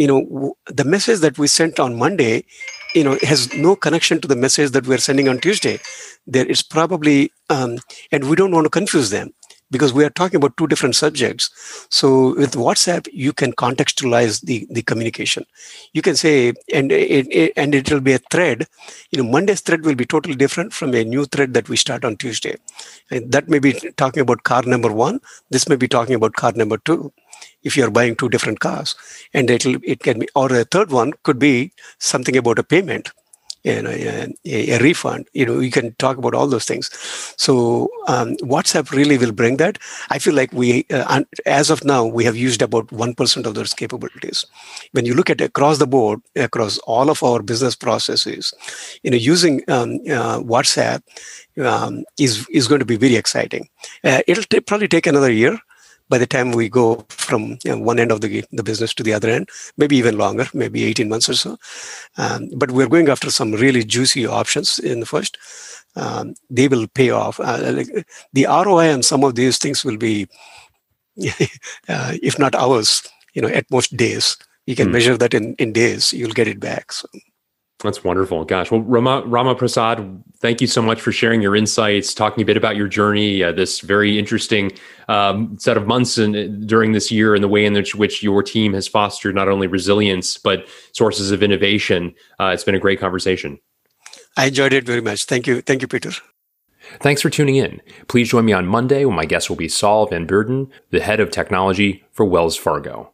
you 0.00 0.06
know, 0.06 0.54
the 0.66 0.84
message 0.84 1.20
that 1.20 1.38
we 1.38 1.46
sent 1.46 1.78
on 1.78 1.98
Monday, 1.98 2.44
you 2.94 3.04
know, 3.04 3.18
has 3.22 3.52
no 3.54 3.76
connection 3.76 4.20
to 4.20 4.28
the 4.28 4.36
message 4.44 4.70
that 4.70 4.86
we're 4.86 5.04
sending 5.08 5.28
on 5.28 5.38
Tuesday. 5.38 5.78
There 6.26 6.46
is 6.46 6.62
probably, 6.62 7.32
um, 7.50 7.78
and 8.10 8.28
we 8.28 8.34
don't 8.36 8.52
want 8.52 8.64
to 8.64 8.70
confuse 8.70 9.10
them 9.10 9.32
because 9.70 9.92
we 9.92 10.04
are 10.04 10.10
talking 10.10 10.36
about 10.36 10.56
two 10.56 10.66
different 10.66 10.96
subjects. 10.96 11.50
So 11.90 12.34
with 12.34 12.52
WhatsApp, 12.52 13.08
you 13.12 13.32
can 13.32 13.52
contextualize 13.52 14.42
the, 14.42 14.66
the 14.70 14.82
communication. 14.82 15.44
You 15.92 16.02
can 16.02 16.16
say, 16.16 16.54
and 16.72 16.90
it, 16.90 17.52
and 17.56 17.74
it 17.74 17.90
will 17.90 18.00
be 18.00 18.14
a 18.14 18.18
thread. 18.18 18.66
You 19.10 19.22
know, 19.22 19.28
Monday's 19.28 19.60
thread 19.60 19.84
will 19.84 19.94
be 19.94 20.06
totally 20.06 20.34
different 20.34 20.72
from 20.72 20.94
a 20.94 21.04
new 21.04 21.24
thread 21.24 21.54
that 21.54 21.68
we 21.68 21.76
start 21.76 22.04
on 22.04 22.16
Tuesday. 22.16 22.56
And 23.10 23.30
that 23.32 23.48
may 23.48 23.58
be 23.58 23.72
talking 23.96 24.20
about 24.20 24.44
car 24.44 24.62
number 24.62 24.92
one. 24.92 25.20
This 25.50 25.68
may 25.68 25.76
be 25.76 25.88
talking 25.88 26.14
about 26.14 26.34
car 26.34 26.52
number 26.52 26.78
two. 26.78 27.12
If 27.62 27.76
you're 27.76 27.90
buying 27.90 28.16
two 28.16 28.28
different 28.28 28.60
cars, 28.60 28.94
and 29.32 29.48
it'll 29.48 29.76
it 29.82 30.00
can 30.00 30.18
be, 30.18 30.28
or 30.34 30.52
a 30.52 30.64
third 30.64 30.90
one 30.90 31.12
could 31.22 31.38
be 31.38 31.72
something 31.98 32.36
about 32.36 32.58
a 32.58 32.62
payment 32.62 33.12
you 33.64 33.82
know, 33.82 33.90
a, 33.90 34.32
a, 34.44 34.78
refund. 34.78 35.28
You 35.32 35.46
know, 35.46 35.58
you 35.60 35.70
can 35.70 35.94
talk 35.96 36.16
about 36.16 36.34
all 36.34 36.46
those 36.46 36.64
things. 36.64 36.90
So 37.36 37.90
um, 38.08 38.36
WhatsApp 38.36 38.90
really 38.90 39.18
will 39.18 39.32
bring 39.32 39.58
that. 39.58 39.78
I 40.10 40.18
feel 40.18 40.34
like 40.34 40.52
we, 40.52 40.86
uh, 40.90 41.22
as 41.46 41.70
of 41.70 41.84
now, 41.84 42.04
we 42.04 42.24
have 42.24 42.36
used 42.36 42.62
about 42.62 42.90
one 42.90 43.14
percent 43.14 43.46
of 43.46 43.54
those 43.54 43.74
capabilities. 43.74 44.46
When 44.92 45.04
you 45.04 45.14
look 45.14 45.30
at 45.30 45.40
across 45.40 45.78
the 45.78 45.86
board, 45.86 46.20
across 46.36 46.78
all 46.78 47.10
of 47.10 47.22
our 47.22 47.42
business 47.42 47.76
processes, 47.76 48.54
you 49.02 49.10
know, 49.10 49.16
using 49.16 49.62
um, 49.68 50.00
uh, 50.08 50.40
WhatsApp 50.40 51.02
um, 51.58 52.04
is 52.18 52.46
is 52.50 52.68
going 52.68 52.80
to 52.80 52.86
be 52.86 52.96
very 52.96 53.16
exciting. 53.16 53.68
Uh, 54.04 54.22
it'll 54.26 54.44
t- 54.44 54.60
probably 54.60 54.88
take 54.88 55.06
another 55.06 55.30
year 55.30 55.58
by 56.10 56.18
the 56.18 56.26
time 56.26 56.50
we 56.50 56.68
go 56.68 57.06
from 57.08 57.56
you 57.64 57.70
know, 57.70 57.78
one 57.78 58.00
end 58.00 58.10
of 58.10 58.20
the, 58.20 58.44
the 58.50 58.64
business 58.64 58.92
to 58.94 59.02
the 59.02 59.14
other 59.14 59.30
end, 59.30 59.48
maybe 59.78 59.96
even 59.96 60.18
longer, 60.18 60.46
maybe 60.52 60.84
18 60.84 61.08
months 61.08 61.28
or 61.28 61.34
so. 61.34 61.56
Um, 62.18 62.50
but 62.56 62.72
we're 62.72 62.88
going 62.88 63.08
after 63.08 63.30
some 63.30 63.52
really 63.52 63.84
juicy 63.84 64.26
options 64.26 64.78
in 64.80 65.00
the 65.00 65.06
first. 65.06 65.38
Um, 65.96 66.34
they 66.50 66.68
will 66.68 66.88
pay 66.88 67.10
off. 67.10 67.38
Uh, 67.40 67.72
like 67.72 68.06
the 68.32 68.46
ROI 68.46 68.92
on 68.92 69.02
some 69.04 69.24
of 69.24 69.36
these 69.36 69.56
things 69.56 69.84
will 69.84 69.96
be, 69.96 70.26
uh, 71.88 72.14
if 72.22 72.38
not 72.38 72.54
hours, 72.56 73.02
you 73.32 73.40
know, 73.40 73.48
at 73.48 73.70
most 73.70 73.96
days. 73.96 74.36
You 74.66 74.76
can 74.76 74.88
mm. 74.88 74.92
measure 74.92 75.16
that 75.16 75.32
in, 75.32 75.54
in 75.54 75.72
days, 75.72 76.12
you'll 76.12 76.32
get 76.32 76.48
it 76.48 76.60
back. 76.60 76.92
So. 76.92 77.08
That's 77.82 78.04
wonderful. 78.04 78.44
Gosh. 78.44 78.70
Well, 78.70 78.82
Rama, 78.82 79.22
Rama 79.26 79.54
Prasad, 79.54 80.22
thank 80.38 80.60
you 80.60 80.66
so 80.66 80.82
much 80.82 81.00
for 81.00 81.12
sharing 81.12 81.40
your 81.40 81.56
insights, 81.56 82.12
talking 82.12 82.42
a 82.42 82.44
bit 82.44 82.58
about 82.58 82.76
your 82.76 82.88
journey, 82.88 83.42
uh, 83.42 83.52
this 83.52 83.80
very 83.80 84.18
interesting 84.18 84.70
um, 85.08 85.58
set 85.58 85.78
of 85.78 85.86
months 85.86 86.18
in, 86.18 86.66
during 86.66 86.92
this 86.92 87.10
year, 87.10 87.34
and 87.34 87.42
the 87.42 87.48
way 87.48 87.64
in 87.64 87.72
which, 87.72 87.94
which 87.94 88.22
your 88.22 88.42
team 88.42 88.74
has 88.74 88.86
fostered 88.86 89.34
not 89.34 89.48
only 89.48 89.66
resilience, 89.66 90.36
but 90.36 90.68
sources 90.92 91.30
of 91.30 91.42
innovation. 91.42 92.14
Uh, 92.38 92.50
it's 92.52 92.64
been 92.64 92.74
a 92.74 92.80
great 92.80 93.00
conversation. 93.00 93.58
I 94.36 94.46
enjoyed 94.46 94.74
it 94.74 94.84
very 94.84 95.00
much. 95.00 95.24
Thank 95.24 95.46
you. 95.46 95.62
Thank 95.62 95.80
you, 95.80 95.88
Peter. 95.88 96.10
Thanks 97.00 97.22
for 97.22 97.30
tuning 97.30 97.56
in. 97.56 97.80
Please 98.08 98.28
join 98.28 98.44
me 98.44 98.52
on 98.52 98.66
Monday 98.66 99.04
when 99.04 99.16
my 99.16 99.24
guest 99.24 99.48
will 99.48 99.56
be 99.56 99.68
Saul 99.68 100.06
Van 100.06 100.26
Beurden, 100.26 100.68
the 100.90 101.00
head 101.00 101.20
of 101.20 101.30
technology 101.30 102.04
for 102.12 102.26
Wells 102.26 102.56
Fargo. 102.56 103.08